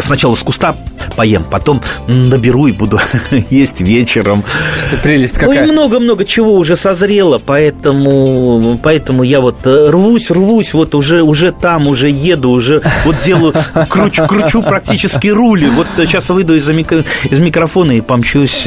сначала 0.00 0.34
с 0.34 0.42
куста 0.42 0.76
поем, 1.16 1.44
потом 1.50 1.82
наберу 2.06 2.66
и 2.66 2.72
буду 2.72 3.00
есть 3.50 3.80
вечером. 3.80 4.44
Что 4.86 4.96
прелесть 4.98 5.34
какая. 5.34 5.66
Ну 5.66 5.68
и 5.68 5.72
много-много 5.72 6.24
чего 6.24 6.54
уже 6.54 6.76
созрело, 6.76 7.40
поэтому, 7.44 8.78
поэтому 8.82 9.22
я 9.22 9.40
вот 9.40 9.56
э, 9.64 9.90
рвусь, 9.90 10.30
рвусь, 10.30 10.74
вот 10.74 10.94
уже, 10.94 11.22
уже 11.22 11.52
там, 11.52 11.88
уже 11.88 12.08
еду, 12.08 12.50
уже 12.50 12.82
вот 13.04 13.16
делаю, 13.24 13.54
кручу, 13.88 14.26
кручу 14.26 14.62
практически 14.62 15.28
рули. 15.28 15.68
Вот 15.68 15.86
сейчас 15.96 16.28
выйду 16.28 16.54
из, 16.54 16.68
микро, 16.68 17.04
из 17.30 17.38
микрофона 17.38 17.92
и 17.92 18.00
помчусь 18.00 18.66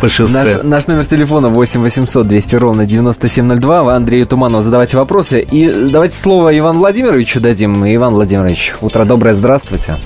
по 0.00 0.08
шоссе. 0.08 0.32
Наш, 0.32 0.62
наш 0.62 0.86
номер 0.86 1.06
телефона 1.06 1.48
8 1.48 1.80
800 1.80 2.26
200 2.26 2.56
ровно 2.56 2.86
9702. 2.86 3.82
Вы 3.82 3.94
Андрею 3.94 4.26
Туманову 4.26 4.62
задавайте 4.62 4.96
вопросы. 4.96 5.40
И 5.40 5.68
давайте 5.68 6.16
слово 6.16 6.56
Ивану 6.56 6.78
Владимировичу 6.78 7.40
дадим. 7.40 7.84
Иван 7.84 8.14
Владимирович, 8.14 8.74
утро 8.80 9.04
доброе, 9.04 9.34
здравствуйте. 9.34 9.98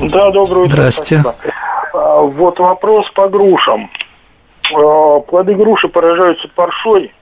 Да, 0.00 0.30
доброе 0.30 0.64
утро. 0.64 0.76
Здравствуйте. 0.76 1.24
А, 1.94 2.20
вот 2.20 2.58
вопрос 2.58 3.10
по 3.14 3.28
грушам. 3.28 3.90
А, 4.74 5.20
плоды 5.20 5.54
груши 5.54 5.88
поражаются 5.88 6.48
паршой. 6.54 7.12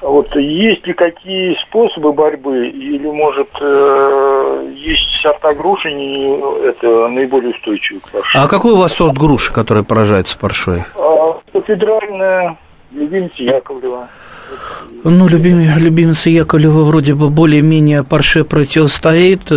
Вот 0.00 0.34
есть 0.34 0.84
ли 0.84 0.94
какие 0.94 1.56
способы 1.68 2.12
борьбы, 2.12 2.66
или 2.66 3.08
может 3.08 3.48
э, 3.60 4.72
есть 4.76 5.20
сорта 5.22 5.54
груши 5.54 5.92
не, 5.92 6.68
это 6.68 7.06
наиболее 7.06 7.54
устойчивые 7.54 8.00
к 8.00 8.10
парше? 8.10 8.36
А 8.36 8.48
какой 8.48 8.72
у 8.72 8.78
вас 8.78 8.94
сорт 8.94 9.16
груши, 9.16 9.52
который 9.52 9.84
поражается 9.84 10.36
паршой? 10.36 10.82
Федеральная 11.66 12.56
любимица 12.90 13.44
Яковлева. 13.44 14.08
Ну, 15.04 15.28
любим, 15.28 15.60
любимица 15.78 16.30
Яковлева 16.30 16.82
вроде 16.82 17.14
бы 17.14 17.30
более-менее 17.30 18.02
парше 18.02 18.44
противостоит. 18.44 19.52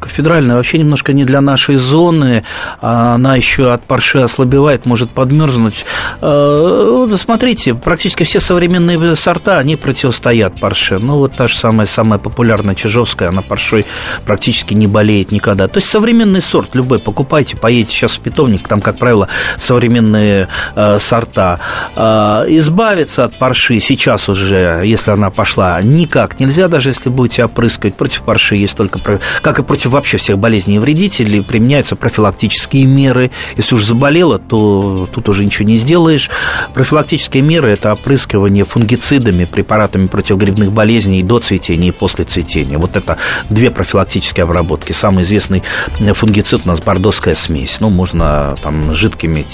Кафедральная 0.00 0.56
вообще 0.56 0.78
немножко 0.78 1.12
не 1.12 1.24
для 1.24 1.40
нашей 1.40 1.76
зоны, 1.76 2.44
а 2.80 3.14
она 3.14 3.36
еще 3.36 3.72
от 3.72 3.84
парши 3.84 4.18
ослабевает, 4.18 4.86
может 4.86 5.10
подмерзнуть. 5.10 5.84
Э, 6.22 7.06
смотрите, 7.18 7.74
практически 7.74 8.24
все 8.24 8.40
современные 8.40 9.14
сорта, 9.14 9.58
они 9.58 9.76
противостоят 9.76 10.58
парше. 10.58 10.98
Ну, 10.98 11.18
вот 11.18 11.36
та 11.36 11.46
же 11.48 11.56
самая, 11.56 11.86
самая 11.86 12.18
популярная 12.18 12.74
чижовская, 12.74 13.28
она 13.28 13.42
паршой 13.42 13.84
практически 14.24 14.72
не 14.74 14.86
болеет 14.86 15.32
никогда. 15.32 15.68
То 15.68 15.78
есть 15.78 15.88
современный 15.88 16.40
сорт 16.40 16.74
любой 16.74 16.98
покупайте, 16.98 17.56
поедете 17.56 17.94
сейчас 17.94 18.12
в 18.12 18.20
питомник, 18.20 18.66
там, 18.66 18.80
как 18.80 18.96
правило, 18.96 19.28
современные 19.58 20.48
э, 20.74 20.98
сорта. 20.98 21.60
Избавиться 21.94 23.24
от 23.24 23.38
парши 23.38 23.80
сейчас 23.80 24.28
уже, 24.28 24.80
если 24.84 25.10
она 25.10 25.30
пошла, 25.30 25.80
никак 25.82 26.40
нельзя, 26.40 26.68
даже 26.68 26.88
если 26.88 27.10
будете 27.10 27.44
опрыскивать. 27.44 27.94
Против 27.96 28.22
парши 28.22 28.56
есть 28.56 28.76
только, 28.76 29.20
как 29.42 29.58
и 29.58 29.62
против 29.62 29.90
вообще 30.00 30.16
всех 30.16 30.38
болезней 30.38 30.76
и 30.76 30.78
вредителей 30.78 31.42
применяются 31.42 31.94
профилактические 31.94 32.86
меры. 32.86 33.30
Если 33.58 33.74
уж 33.74 33.84
заболело, 33.84 34.38
то 34.38 35.06
тут 35.12 35.28
уже 35.28 35.44
ничего 35.44 35.68
не 35.68 35.76
сделаешь. 35.76 36.30
Профилактические 36.72 37.42
меры– 37.42 37.70
это 37.72 37.92
опрыскивание 37.92 38.64
фунгицидами, 38.64 39.44
препаратами 39.44 40.06
против 40.06 40.38
грибных 40.38 40.72
болезней 40.72 41.22
до 41.22 41.38
цветения 41.38 41.90
и 41.90 41.92
после 41.92 42.24
цветения. 42.24 42.78
Вот 42.78 42.96
это 42.96 43.18
две 43.50 43.70
профилактические 43.70 44.44
обработки. 44.44 44.92
Самый 44.92 45.22
известный 45.24 45.62
фунгицид 46.14 46.62
у 46.64 46.68
нас 46.68 46.80
бордоская 46.80 47.34
смесь. 47.34 47.76
Ну, 47.80 47.90
можно 47.90 48.56
там 48.62 48.94
жидкими 48.94 49.44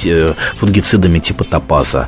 фунгицидами 0.59 1.19
типа 1.19 1.43
топаза. 1.43 2.07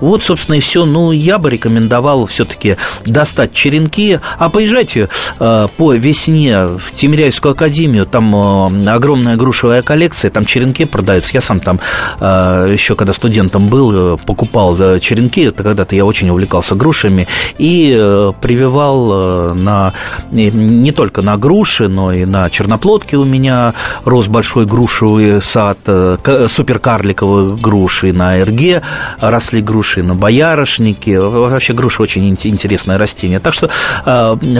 Вот, 0.00 0.24
собственно, 0.24 0.56
и 0.56 0.60
все. 0.60 0.84
Ну, 0.84 1.12
я 1.12 1.38
бы 1.38 1.50
рекомендовал 1.50 2.26
все-таки 2.26 2.76
достать 3.04 3.52
черенки, 3.52 4.18
а 4.38 4.48
поезжайте 4.48 5.08
э, 5.38 5.68
по 5.76 5.92
весне 5.94 6.66
в 6.66 6.90
Тимиряйскую 6.96 7.52
академию 7.52 7.65
академию, 7.66 8.06
там 8.06 8.34
э, 8.34 8.90
огромная 8.90 9.36
грушевая 9.36 9.82
коллекция, 9.82 10.30
там 10.30 10.44
черенки 10.44 10.84
продаются. 10.84 11.32
Я 11.34 11.40
сам 11.40 11.60
там 11.60 11.80
э, 12.20 12.68
еще 12.72 12.94
когда 12.94 13.12
студентом 13.12 13.68
был, 13.68 14.18
покупал 14.18 14.76
черенки, 15.00 15.50
когда-то 15.50 15.96
я 15.96 16.04
очень 16.04 16.30
увлекался 16.30 16.74
грушами, 16.74 17.26
и 17.58 17.92
прививал 18.40 19.54
на, 19.54 19.92
не 20.30 20.92
только 20.92 21.22
на 21.22 21.36
груши, 21.36 21.88
но 21.88 22.12
и 22.12 22.24
на 22.24 22.48
черноплодке 22.50 23.16
у 23.16 23.24
меня 23.24 23.74
рос 24.04 24.28
большой 24.28 24.66
грушевый 24.66 25.40
сад, 25.42 25.78
суперкарликовые 25.84 27.56
груши, 27.56 28.12
на 28.12 28.38
эрге 28.40 28.82
росли 29.20 29.60
груши, 29.60 30.02
на 30.02 30.14
боярышнике. 30.14 31.18
Вообще 31.18 31.72
груша 31.72 32.02
очень 32.02 32.28
интересное 32.28 32.98
растение. 32.98 33.40
Так 33.40 33.54
что 33.54 33.68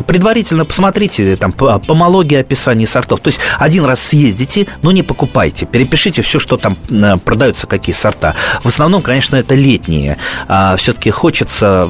предварительно 0.07 0.64
посмотрите 0.64 1.36
там 1.36 1.52
помология 1.52 2.40
описаний 2.40 2.86
сортов. 2.97 3.20
То 3.20 3.28
есть 3.28 3.40
один 3.59 3.84
раз 3.84 4.01
съездите, 4.01 4.66
но 4.82 4.90
не 4.92 5.03
покупайте. 5.03 5.66
Перепишите 5.66 6.22
все, 6.22 6.38
что 6.38 6.57
там 6.57 6.76
э, 6.90 7.16
продаются, 7.18 7.66
какие 7.66 7.94
сорта. 7.94 8.34
В 8.64 8.68
основном, 8.68 9.03
конечно, 9.03 9.36
это 9.36 9.55
летние. 9.55 10.16
А 10.49 10.76
все-таки 10.76 11.11
хочется 11.11 11.88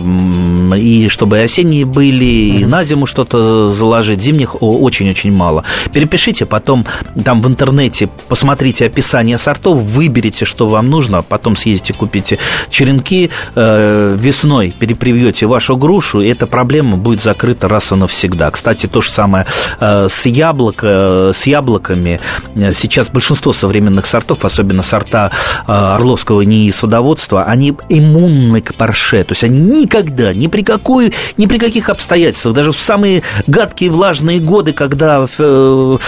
и 0.77 1.09
чтобы 1.09 1.39
и 1.39 1.43
осенние 1.43 1.85
были, 1.85 2.25
и 2.25 2.65
на 2.65 2.85
зиму 2.85 3.07
что-то 3.07 3.71
заложить. 3.71 4.21
Зимних 4.21 4.57
очень-очень 4.61 5.33
мало. 5.33 5.63
Перепишите, 5.93 6.45
потом 6.45 6.85
там 7.25 7.41
в 7.41 7.47
интернете 7.47 8.09
посмотрите 8.29 8.87
описание 8.87 9.39
сортов, 9.39 9.79
выберите, 9.79 10.45
что 10.45 10.67
вам 10.67 10.91
нужно, 10.91 11.23
потом 11.23 11.57
съездите, 11.57 11.95
купите 11.95 12.39
черенки, 12.71 13.31
э, 13.55 14.17
весной 14.19 14.75
перепривьете 14.79 15.47
вашу 15.47 15.77
грушу, 15.77 16.21
и 16.21 16.29
эта 16.29 16.47
проблема 16.47 16.97
будет 16.97 17.23
закрыта 17.23 17.69
раз 17.69 17.93
и 17.93 17.95
навсегда. 17.95 18.51
Кстати, 18.51 18.87
то 18.87 19.01
же 19.01 19.11
самое 19.11 19.47
э, 19.81 20.09
с, 20.09 20.27
яблоко, 20.27 20.87
с 21.33 21.47
яблоками. 21.47 22.21
Сейчас 22.55 23.09
большинство 23.09 23.53
современных 23.53 24.07
сортов, 24.07 24.45
особенно 24.45 24.83
сорта 24.83 25.31
э, 25.67 25.73
Орловского 25.73 26.43
НИИ 26.43 26.71
садоводства, 26.71 27.45
они 27.45 27.75
иммунны 27.89 28.61
к 28.61 28.75
парше. 28.75 29.25
То 29.25 29.33
есть 29.33 29.45
они 29.45 29.61
никогда, 29.61 30.33
ни 30.33 30.47
при, 30.47 30.63
какой, 30.63 31.13
ни 31.37 31.47
при 31.47 31.59
каких 31.59 31.89
обстоятельствах, 31.89 32.55
даже 32.55 32.73
в 32.73 32.81
самые 32.81 33.23
гадкие 33.47 33.91
влажные 33.91 34.41
годы, 34.41 34.73
когда 34.73 35.27
э, 35.39 35.99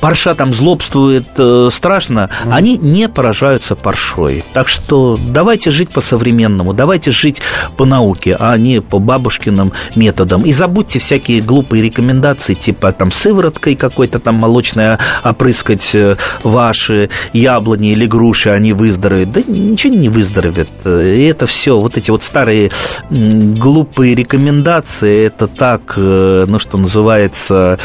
парша 0.00 0.34
там 0.34 0.54
злобствует 0.54 1.28
страшно, 1.72 2.30
mm. 2.44 2.52
они 2.52 2.76
не 2.78 3.08
поражаются 3.08 3.76
паршой. 3.76 4.44
Так 4.52 4.68
что 4.68 5.18
давайте 5.18 5.70
жить 5.70 5.90
по-современному, 5.90 6.72
давайте 6.72 7.10
жить 7.10 7.40
по 7.76 7.84
науке, 7.84 8.36
а 8.38 8.56
не 8.56 8.80
по 8.80 8.98
бабушкиным 8.98 9.72
методам. 9.94 10.42
И 10.42 10.52
забудьте 10.52 10.98
всякие 10.98 11.40
глупые 11.40 11.82
рекомендации, 11.82 12.54
типа 12.54 12.92
там 12.92 13.10
сывороткой 13.10 13.76
какой-то 13.76 14.07
там 14.18 14.36
молочной 14.36 14.96
опрыскать 15.22 15.94
э, 15.94 16.16
ваши 16.42 17.10
яблони 17.32 17.92
или 17.92 18.06
груши, 18.06 18.50
они 18.50 18.72
выздоровеют. 18.72 19.32
Да 19.32 19.42
ничего 19.46 19.94
не 19.94 20.08
выздоровеет. 20.08 20.70
И 20.86 21.24
это 21.24 21.46
все, 21.46 21.78
вот 21.78 21.96
эти 21.96 22.10
вот 22.10 22.22
старые 22.22 22.70
глупые 23.10 24.14
рекомендации, 24.14 25.26
это 25.26 25.46
так, 25.48 25.94
э, 25.96 26.44
ну 26.46 26.58
что 26.58 26.78
называется, 26.78 27.78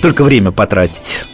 только 0.00 0.24
время 0.24 0.50
потратить. 0.50 1.24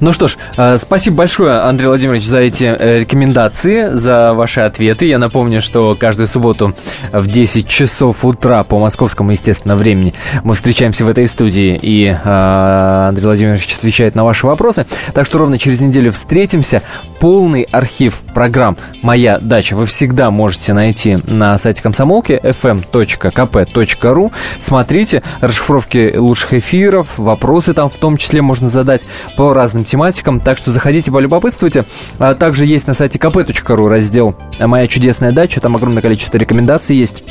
Ну 0.00 0.12
что 0.12 0.28
ж, 0.28 0.36
э, 0.56 0.78
спасибо 0.78 1.16
большое, 1.16 1.60
Андрей 1.60 1.88
Владимирович, 1.88 2.24
за 2.26 2.40
эти 2.40 2.64
э, 2.64 2.98
рекомендации, 3.00 3.88
за 3.90 4.34
ваши 4.34 4.60
ответы. 4.60 5.06
Я 5.06 5.18
напомню, 5.18 5.60
что 5.60 5.96
каждую 5.98 6.28
субботу 6.28 6.74
в 7.12 7.26
10 7.26 7.68
часов 7.68 8.24
утра 8.24 8.62
по 8.64 8.78
московскому, 8.78 9.30
естественно, 9.30 9.76
времени 9.76 10.14
мы 10.44 10.54
встречаемся 10.54 11.04
в 11.04 11.08
этой 11.08 11.26
студии, 11.26 11.78
и 11.80 12.06
э, 12.06 13.06
Андрей 13.08 13.24
Владимирович 13.24 13.74
отвечает 13.76 14.14
на 14.14 14.24
ваши 14.24 14.46
вопросы. 14.46 14.86
Так 15.14 15.26
что 15.26 15.38
ровно 15.38 15.58
через 15.58 15.80
неделю 15.80 16.12
встретимся. 16.12 16.82
Полный 17.20 17.62
архив 17.62 18.20
программ 18.34 18.76
«Моя 19.02 19.38
дача» 19.38 19.74
вы 19.74 19.86
всегда 19.86 20.30
можете 20.30 20.74
найти 20.74 21.18
на 21.26 21.56
сайте 21.58 21.82
комсомолки 21.82 22.38
fm.kp.ru. 22.42 24.32
Смотрите, 24.60 25.22
расшифровки 25.40 26.14
лучших 26.16 26.54
эфиров, 26.54 27.16
вопросы 27.16 27.72
там 27.72 27.88
в 27.88 27.96
том 27.96 28.16
числе 28.16 28.42
можно 28.42 28.68
задать 28.68 29.06
по 29.36 29.54
разным 29.56 29.84
тематикам, 29.84 30.40
так 30.40 30.58
что 30.58 30.70
заходите, 30.70 31.10
полюбопытствуйте. 31.10 31.84
А 32.18 32.34
также 32.34 32.66
есть 32.66 32.86
на 32.86 32.94
сайте 32.94 33.18
kp.ru 33.18 33.88
раздел 33.88 34.36
«Моя 34.60 34.86
чудесная 34.86 35.32
дача», 35.32 35.60
там 35.60 35.74
огромное 35.76 36.02
количество 36.02 36.38
рекомендаций 36.38 36.96
есть 36.96 37.24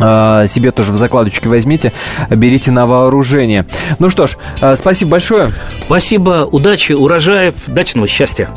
а, 0.00 0.46
себе 0.46 0.72
тоже 0.72 0.92
в 0.92 0.96
закладочке 0.96 1.48
возьмите, 1.48 1.92
берите 2.30 2.70
на 2.70 2.86
вооружение. 2.86 3.66
Ну 3.98 4.10
что 4.10 4.26
ж, 4.26 4.36
а, 4.60 4.76
спасибо 4.76 5.12
большое. 5.12 5.52
Спасибо, 5.84 6.48
удачи, 6.50 6.92
урожаев, 6.92 7.54
дачного 7.66 8.06
счастья. 8.06 8.48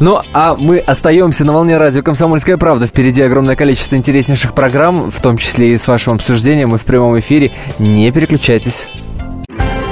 Ну, 0.00 0.20
а 0.32 0.56
мы 0.58 0.78
остаемся 0.78 1.44
на 1.44 1.52
волне 1.52 1.76
радио 1.76 2.02
«Комсомольская 2.02 2.56
правда». 2.56 2.86
Впереди 2.86 3.22
огромное 3.22 3.56
количество 3.56 3.96
интереснейших 3.96 4.54
программ, 4.54 5.10
в 5.10 5.20
том 5.20 5.36
числе 5.36 5.72
и 5.72 5.78
с 5.78 5.86
вашим 5.86 6.14
обсуждением 6.14 6.74
и 6.74 6.78
в 6.78 6.84
прямом 6.84 7.18
эфире. 7.18 7.52
Не 7.78 8.10
переключайтесь. 8.10 8.88